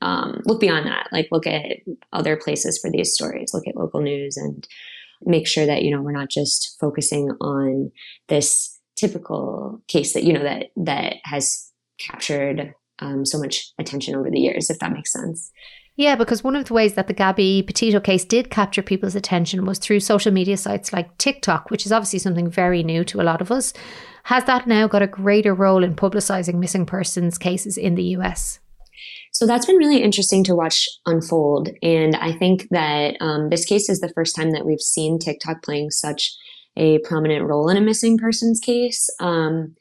um, 0.00 0.40
look 0.44 0.60
beyond 0.60 0.86
that, 0.86 1.08
like 1.12 1.28
look 1.32 1.46
at 1.46 1.78
other 2.12 2.36
places 2.36 2.78
for 2.78 2.90
these 2.90 3.12
stories, 3.12 3.52
look 3.52 3.66
at 3.66 3.76
local 3.76 4.00
news 4.00 4.36
and 4.36 4.66
make 5.22 5.46
sure 5.46 5.66
that, 5.66 5.82
you 5.82 5.90
know, 5.90 6.00
we're 6.00 6.12
not 6.12 6.30
just 6.30 6.76
focusing 6.80 7.30
on 7.40 7.90
this 8.28 8.78
typical 8.96 9.82
case 9.88 10.12
that, 10.12 10.24
you 10.24 10.32
know, 10.32 10.42
that, 10.42 10.66
that 10.76 11.16
has 11.24 11.72
captured 11.98 12.74
um, 13.00 13.24
so 13.24 13.38
much 13.38 13.72
attention 13.78 14.14
over 14.14 14.30
the 14.30 14.40
years, 14.40 14.70
if 14.70 14.78
that 14.78 14.92
makes 14.92 15.12
sense. 15.12 15.50
Yeah, 15.96 16.14
because 16.14 16.44
one 16.44 16.54
of 16.54 16.66
the 16.66 16.74
ways 16.74 16.94
that 16.94 17.08
the 17.08 17.12
Gabby 17.12 17.64
Petito 17.66 17.98
case 17.98 18.24
did 18.24 18.50
capture 18.50 18.82
people's 18.82 19.16
attention 19.16 19.66
was 19.66 19.80
through 19.80 19.98
social 19.98 20.30
media 20.30 20.56
sites 20.56 20.92
like 20.92 21.18
TikTok, 21.18 21.72
which 21.72 21.84
is 21.84 21.90
obviously 21.90 22.20
something 22.20 22.48
very 22.48 22.84
new 22.84 23.02
to 23.04 23.20
a 23.20 23.24
lot 23.24 23.40
of 23.40 23.50
us. 23.50 23.72
Has 24.24 24.44
that 24.44 24.68
now 24.68 24.86
got 24.86 25.02
a 25.02 25.08
greater 25.08 25.54
role 25.54 25.82
in 25.82 25.96
publicising 25.96 26.54
missing 26.54 26.86
persons 26.86 27.36
cases 27.36 27.76
in 27.76 27.96
the 27.96 28.04
US? 28.16 28.60
So 29.32 29.46
that's 29.46 29.66
been 29.66 29.76
really 29.76 30.02
interesting 30.02 30.42
to 30.44 30.54
watch 30.54 30.88
unfold. 31.06 31.70
And 31.82 32.16
I 32.16 32.32
think 32.32 32.68
that 32.70 33.16
um, 33.20 33.50
this 33.50 33.64
case 33.64 33.88
is 33.88 34.00
the 34.00 34.08
first 34.10 34.34
time 34.34 34.52
that 34.52 34.66
we've 34.66 34.80
seen 34.80 35.18
TikTok 35.18 35.62
playing 35.62 35.90
such 35.90 36.34
a 36.76 36.98
prominent 37.00 37.44
role 37.44 37.68
in 37.68 37.76
a 37.76 37.80
missing 37.80 38.18
persons 38.18 38.60
case. 38.60 39.08
Um, 39.20 39.74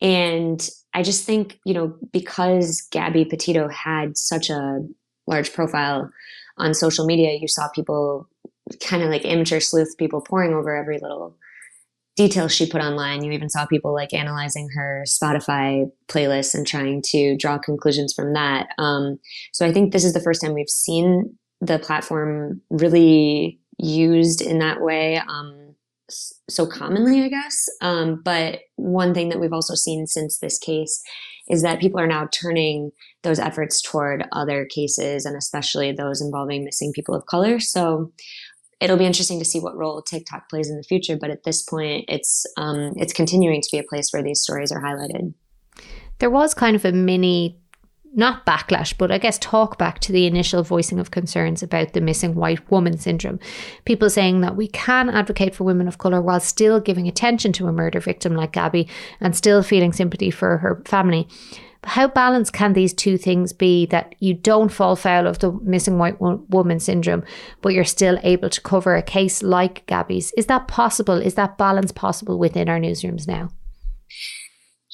and 0.00 0.68
I 0.94 1.02
just 1.02 1.24
think, 1.24 1.58
you 1.64 1.74
know, 1.74 1.96
because 2.12 2.86
Gabby 2.90 3.24
Petito 3.24 3.68
had 3.68 4.16
such 4.16 4.50
a 4.50 4.80
large 5.26 5.52
profile 5.52 6.10
on 6.58 6.74
social 6.74 7.06
media, 7.06 7.38
you 7.40 7.48
saw 7.48 7.68
people 7.68 8.28
kind 8.80 9.02
of 9.02 9.10
like 9.10 9.24
amateur 9.24 9.60
sleuth 9.60 9.96
people 9.98 10.20
poring 10.20 10.52
over 10.52 10.76
every 10.76 10.98
little 10.98 11.36
details 12.16 12.52
she 12.52 12.68
put 12.68 12.82
online. 12.82 13.22
You 13.22 13.32
even 13.32 13.48
saw 13.48 13.66
people 13.66 13.94
like 13.94 14.12
analyzing 14.12 14.68
her 14.74 15.04
Spotify 15.06 15.90
playlist 16.08 16.54
and 16.54 16.66
trying 16.66 17.02
to 17.06 17.36
draw 17.36 17.58
conclusions 17.58 18.12
from 18.12 18.34
that. 18.34 18.68
Um, 18.78 19.18
so 19.52 19.66
I 19.66 19.72
think 19.72 19.92
this 19.92 20.04
is 20.04 20.12
the 20.12 20.20
first 20.20 20.42
time 20.42 20.54
we've 20.54 20.68
seen 20.68 21.36
the 21.60 21.78
platform 21.78 22.60
really 22.70 23.60
used 23.78 24.42
in 24.42 24.58
that 24.58 24.80
way 24.80 25.22
um, 25.28 25.74
so 26.48 26.66
commonly, 26.66 27.22
I 27.22 27.28
guess. 27.28 27.68
Um, 27.80 28.20
but 28.24 28.60
one 28.76 29.14
thing 29.14 29.28
that 29.30 29.40
we've 29.40 29.52
also 29.52 29.74
seen 29.74 30.06
since 30.06 30.38
this 30.38 30.58
case 30.58 31.02
is 31.48 31.62
that 31.62 31.80
people 31.80 32.00
are 32.00 32.06
now 32.06 32.28
turning 32.32 32.90
those 33.22 33.38
efforts 33.38 33.80
toward 33.80 34.24
other 34.32 34.66
cases 34.66 35.24
and 35.24 35.36
especially 35.36 35.92
those 35.92 36.20
involving 36.20 36.64
missing 36.64 36.92
people 36.92 37.14
of 37.14 37.26
color. 37.26 37.58
So 37.58 38.12
it'll 38.82 38.96
be 38.96 39.06
interesting 39.06 39.38
to 39.38 39.44
see 39.44 39.60
what 39.60 39.76
role 39.76 40.02
TikTok 40.02 40.48
plays 40.48 40.68
in 40.68 40.76
the 40.76 40.82
future. 40.82 41.16
But 41.16 41.30
at 41.30 41.44
this 41.44 41.62
point, 41.62 42.06
it's 42.08 42.44
um, 42.56 42.92
it's 42.96 43.12
continuing 43.12 43.62
to 43.62 43.68
be 43.70 43.78
a 43.78 43.84
place 43.84 44.12
where 44.12 44.22
these 44.22 44.40
stories 44.40 44.72
are 44.72 44.82
highlighted. 44.82 45.34
There 46.18 46.30
was 46.30 46.54
kind 46.54 46.76
of 46.76 46.84
a 46.84 46.92
mini, 46.92 47.58
not 48.14 48.44
backlash, 48.44 48.96
but 48.96 49.10
I 49.10 49.18
guess 49.18 49.38
talk 49.38 49.78
back 49.78 50.00
to 50.00 50.12
the 50.12 50.26
initial 50.26 50.62
voicing 50.62 50.98
of 50.98 51.10
concerns 51.10 51.62
about 51.62 51.92
the 51.92 52.00
missing 52.00 52.34
white 52.34 52.70
woman 52.70 52.98
syndrome. 52.98 53.40
People 53.84 54.10
saying 54.10 54.40
that 54.42 54.56
we 54.56 54.68
can 54.68 55.08
advocate 55.08 55.54
for 55.54 55.64
women 55.64 55.88
of 55.88 55.98
colour 55.98 56.20
while 56.20 56.40
still 56.40 56.80
giving 56.80 57.08
attention 57.08 57.52
to 57.54 57.66
a 57.66 57.72
murder 57.72 58.00
victim 58.00 58.34
like 58.34 58.52
Gabby 58.52 58.88
and 59.20 59.34
still 59.34 59.62
feeling 59.62 59.92
sympathy 59.92 60.30
for 60.30 60.58
her 60.58 60.82
family 60.84 61.28
how 61.84 62.08
balanced 62.08 62.52
can 62.52 62.72
these 62.72 62.92
two 62.92 63.16
things 63.16 63.52
be 63.52 63.86
that 63.86 64.14
you 64.20 64.34
don't 64.34 64.70
fall 64.70 64.94
foul 64.96 65.26
of 65.26 65.40
the 65.40 65.52
missing 65.62 65.98
white 65.98 66.20
woman 66.20 66.78
syndrome, 66.78 67.24
but 67.60 67.74
you're 67.74 67.84
still 67.84 68.18
able 68.22 68.48
to 68.50 68.60
cover 68.60 68.94
a 68.94 69.02
case 69.02 69.42
like 69.42 69.84
Gabby's? 69.86 70.32
Is 70.36 70.46
that 70.46 70.68
possible? 70.68 71.16
Is 71.16 71.34
that 71.34 71.58
balance 71.58 71.92
possible 71.92 72.38
within 72.38 72.68
our 72.68 72.78
newsrooms 72.78 73.26
now? 73.26 73.50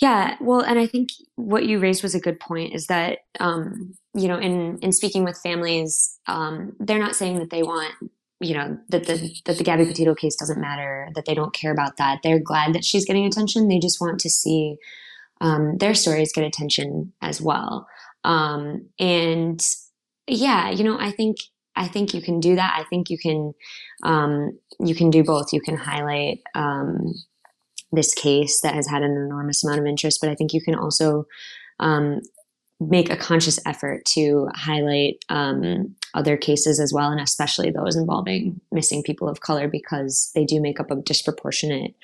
Yeah, 0.01 0.37
well, 0.40 0.61
and 0.61 0.79
I 0.79 0.87
think 0.87 1.11
what 1.35 1.66
you 1.66 1.79
raised 1.79 2.03
was 2.03 2.14
a 2.14 2.20
good 2.20 2.38
point. 2.38 2.74
Is 2.74 2.87
that 2.87 3.18
um, 3.40 3.94
you 4.14 4.29
know, 4.29 4.38
in 4.38 4.79
in 4.79 4.92
speaking 4.92 5.24
with 5.24 5.38
families, 5.42 6.18
um, 6.27 6.74
they're 6.79 6.98
not 6.98 7.16
saying 7.16 7.38
that 7.40 7.51
they 7.51 7.62
want 7.62 7.92
you 8.40 8.55
know 8.55 8.79
that 8.90 9.07
the 9.07 9.35
that 9.44 9.59
the 9.59 9.64
Gabby 9.64 9.85
Petito 9.85 10.14
case 10.14 10.37
doesn't 10.37 10.61
matter, 10.61 11.09
that 11.14 11.24
they 11.27 11.35
don't 11.35 11.53
care 11.53 11.72
about 11.72 11.96
that. 11.96 12.20
They're 12.22 12.38
glad 12.38 12.74
that 12.74 12.85
she's 12.85 13.05
getting 13.05 13.27
attention. 13.27 13.68
They 13.68 13.79
just 13.81 14.01
want 14.01 14.20
to 14.20 14.31
see 14.31 14.77
um, 15.40 15.77
their 15.79 15.94
stories 15.94 16.33
get 16.33 16.44
attention 16.44 17.12
as 17.22 17.40
well. 17.40 17.87
Um, 18.24 18.88
and 18.98 19.61
yeah, 20.27 20.70
you 20.70 20.85
know, 20.85 20.98
I 20.98 21.11
think 21.11 21.37
I 21.77 21.87
think 21.87 22.12
you 22.12 22.20
can 22.20 22.40
do 22.40 22.57
that. 22.57 22.77
I 22.79 22.85
think 22.90 23.09
you 23.09 23.18
can 23.18 23.53
um, 24.03 24.59
you 24.81 24.94
can 24.94 25.11
do 25.11 25.22
both. 25.22 25.53
You 25.53 25.61
can 25.61 25.77
highlight 25.77 26.40
um, 26.55 27.14
this 27.92 28.12
case 28.14 28.61
that 28.62 28.74
has 28.74 28.88
had 28.88 29.03
an 29.03 29.12
enormous 29.12 29.64
amount 29.64 29.81
of 29.81 29.87
interest, 29.87 30.18
but 30.20 30.31
I 30.31 30.35
think 30.35 30.53
you 30.53 30.61
can 30.61 30.74
also 30.74 31.24
um, 31.79 32.20
make 32.81 33.11
a 33.11 33.16
conscious 33.16 33.59
effort 33.66 34.05
to 34.05 34.48
highlight 34.55 35.24
um, 35.29 35.94
other 36.14 36.37
cases 36.37 36.79
as 36.81 36.92
well, 36.92 37.11
and 37.11 37.20
especially 37.20 37.70
those 37.70 37.96
involving 37.96 38.61
missing 38.72 39.03
people 39.03 39.29
of 39.29 39.40
color 39.40 39.68
because 39.68 40.31
they 40.35 40.44
do 40.44 40.61
make 40.61 40.81
up 40.81 40.90
a 40.90 40.96
disproportionate 40.96 41.94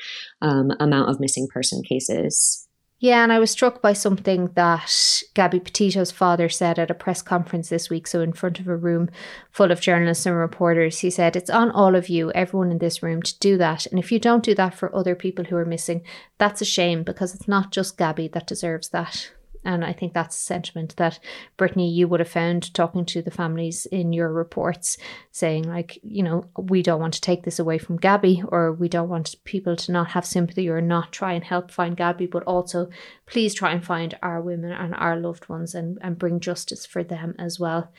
um, 0.41 0.73
amount 0.81 1.11
of 1.11 1.21
missing 1.21 1.49
person 1.53 1.83
cases. 1.83 2.64
Yeah, 3.05 3.23
and 3.23 3.31
I 3.31 3.39
was 3.39 3.51
struck 3.51 3.83
by 3.83 3.93
something 3.93 4.49
that 4.55 5.23
Gabby 5.35 5.61
Petito's 5.61 6.11
father 6.11 6.49
said 6.49 6.79
at 6.79 6.91
a 6.91 6.95
press 6.95 7.21
conference 7.21 7.69
this 7.69 7.91
week. 7.91 8.07
So, 8.07 8.23
in 8.23 8.33
front 8.33 8.59
of 8.61 8.67
a 8.67 8.79
room 8.79 9.11
full 9.51 9.71
of 9.71 9.83
journalists 9.83 10.25
and 10.25 10.35
reporters, 10.35 11.01
he 11.01 11.11
said, 11.11 11.37
It's 11.37 11.51
on 11.51 11.71
all 11.71 11.97
of 11.97 12.09
you, 12.09 12.33
everyone 12.33 12.71
in 12.71 12.79
this 12.79 13.03
room, 13.03 13.21
to 13.21 13.39
do 13.41 13.59
that. 13.59 13.85
And 13.85 13.99
if 13.99 14.11
you 14.11 14.19
don't 14.19 14.43
do 14.43 14.55
that 14.55 14.73
for 14.73 14.97
other 14.97 15.15
people 15.15 15.45
who 15.45 15.57
are 15.57 15.67
missing, 15.67 16.01
that's 16.39 16.63
a 16.63 16.65
shame 16.65 17.03
because 17.03 17.35
it's 17.35 17.47
not 17.47 17.73
just 17.73 17.99
Gabby 17.99 18.27
that 18.29 18.47
deserves 18.47 18.89
that. 18.89 19.34
And 19.65 19.85
I 19.85 19.93
think 19.93 20.13
that's 20.13 20.37
a 20.37 20.41
sentiment 20.41 20.97
that 20.97 21.19
Brittany, 21.57 21.91
you 21.91 22.07
would 22.09 22.21
have 22.21 22.29
found 22.29 22.73
talking 22.75 23.05
to 23.07 23.23
the 23.23 23.31
families 23.31 23.87
in 23.87 24.13
your 24.13 24.33
reports, 24.33 24.99
saying, 25.33 25.65
like, 25.65 25.99
you 26.03 26.23
know, 26.23 26.47
we 26.59 26.83
don't 26.83 27.01
want 27.01 27.15
to 27.15 27.21
take 27.21 27.45
this 27.45 27.59
away 27.59 27.79
from 27.79 27.97
Gabby, 27.97 28.43
or 28.49 28.73
we 28.73 28.89
don't 28.89 29.09
want 29.09 29.35
people 29.45 29.77
to 29.77 29.93
not 29.93 30.09
have 30.09 30.27
sympathy 30.27 30.69
or 30.69 30.81
not 30.81 31.13
try 31.13 31.33
and 31.33 31.45
help 31.45 31.71
find 31.71 31.97
Gabby, 31.97 32.27
but 32.27 32.43
also 32.45 32.89
please 33.27 33.55
try 33.55 33.73
and 33.73 33.85
find 33.85 34.17
our 34.23 34.41
women 34.41 34.73
and 34.73 34.95
our 34.95 35.19
loved 35.19 35.49
ones 35.49 35.75
and, 35.75 35.99
and 36.03 36.19
bring 36.19 36.41
justice 36.41 36.85
for 36.85 37.03
them 37.03 37.35
as 37.39 37.59
well 37.59 37.93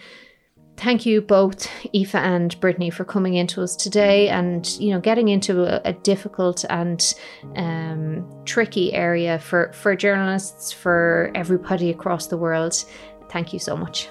thank 0.77 1.05
you 1.05 1.21
both, 1.21 1.67
Aoife 1.93 2.15
and 2.15 2.59
Brittany, 2.59 2.89
for 2.89 3.05
coming 3.05 3.35
into 3.35 3.61
us 3.61 3.75
today 3.75 4.29
and 4.29 4.67
you 4.79 4.91
know 4.91 4.99
getting 4.99 5.29
into 5.29 5.63
a, 5.63 5.89
a 5.89 5.93
difficult 5.93 6.65
and 6.69 7.13
um, 7.55 8.25
tricky 8.45 8.93
area 8.93 9.39
for 9.39 9.71
for 9.73 9.95
journalists, 9.95 10.71
for 10.71 11.31
everybody 11.35 11.89
across 11.89 12.27
the 12.27 12.37
world. 12.37 12.83
Thank 13.29 13.53
you 13.53 13.59
so 13.59 13.75
much. 13.75 14.09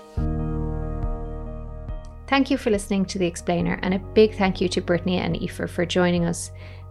Thank 2.27 2.50
you 2.50 2.57
for 2.57 2.70
listening 2.70 3.05
to 3.07 3.18
The 3.18 3.27
Explainer, 3.27 3.79
and 3.83 3.94
a 3.94 3.98
big 3.98 4.35
thank 4.35 4.61
you 4.61 4.68
to 4.70 4.81
Brittany 4.81 5.18
and 5.18 5.37
Aoife 5.37 5.70
for 5.70 5.87
joining 5.87 6.24
us. 6.24 6.50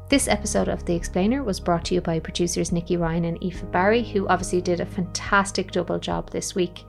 This 0.10 0.28
episode 0.28 0.68
of 0.68 0.86
The 0.86 0.96
Explainer 0.96 1.44
was 1.44 1.60
brought 1.60 1.86
to 1.86 1.96
you 1.96 2.02
by 2.02 2.20
producers 2.20 2.72
Nikki 2.72 2.98
Ryan 2.98 3.26
and 3.26 3.44
Aoife 3.44 3.70
Barry, 3.72 4.04
who 4.04 4.28
obviously 4.28 4.62
did 4.62 4.80
a 4.80 4.86
fantastic 4.86 5.72
double 5.72 5.98
job 5.98 6.30
this 6.30 6.54
week. 6.54 6.86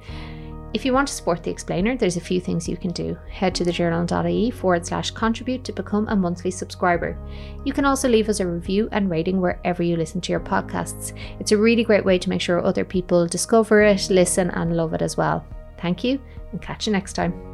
If 0.74 0.84
you 0.84 0.92
want 0.92 1.06
to 1.06 1.14
support 1.14 1.44
The 1.44 1.52
Explainer, 1.52 1.96
there's 1.96 2.16
a 2.16 2.20
few 2.20 2.40
things 2.40 2.68
you 2.68 2.76
can 2.76 2.90
do. 2.90 3.16
Head 3.30 3.54
to 3.54 3.64
thejournal.ie 3.64 4.50
forward 4.50 4.84
slash 4.84 5.12
contribute 5.12 5.62
to 5.64 5.72
become 5.72 6.08
a 6.08 6.16
monthly 6.16 6.50
subscriber. 6.50 7.16
You 7.64 7.72
can 7.72 7.84
also 7.84 8.08
leave 8.08 8.28
us 8.28 8.40
a 8.40 8.46
review 8.46 8.88
and 8.90 9.08
rating 9.08 9.40
wherever 9.40 9.84
you 9.84 9.96
listen 9.96 10.20
to 10.22 10.32
your 10.32 10.40
podcasts. 10.40 11.16
It's 11.38 11.52
a 11.52 11.56
really 11.56 11.84
great 11.84 12.04
way 12.04 12.18
to 12.18 12.28
make 12.28 12.40
sure 12.40 12.60
other 12.60 12.84
people 12.84 13.24
discover 13.28 13.82
it, 13.82 14.10
listen, 14.10 14.50
and 14.50 14.76
love 14.76 14.94
it 14.94 15.02
as 15.02 15.16
well. 15.16 15.46
Thank 15.78 16.02
you, 16.02 16.20
and 16.50 16.60
catch 16.60 16.88
you 16.88 16.92
next 16.92 17.12
time. 17.12 17.53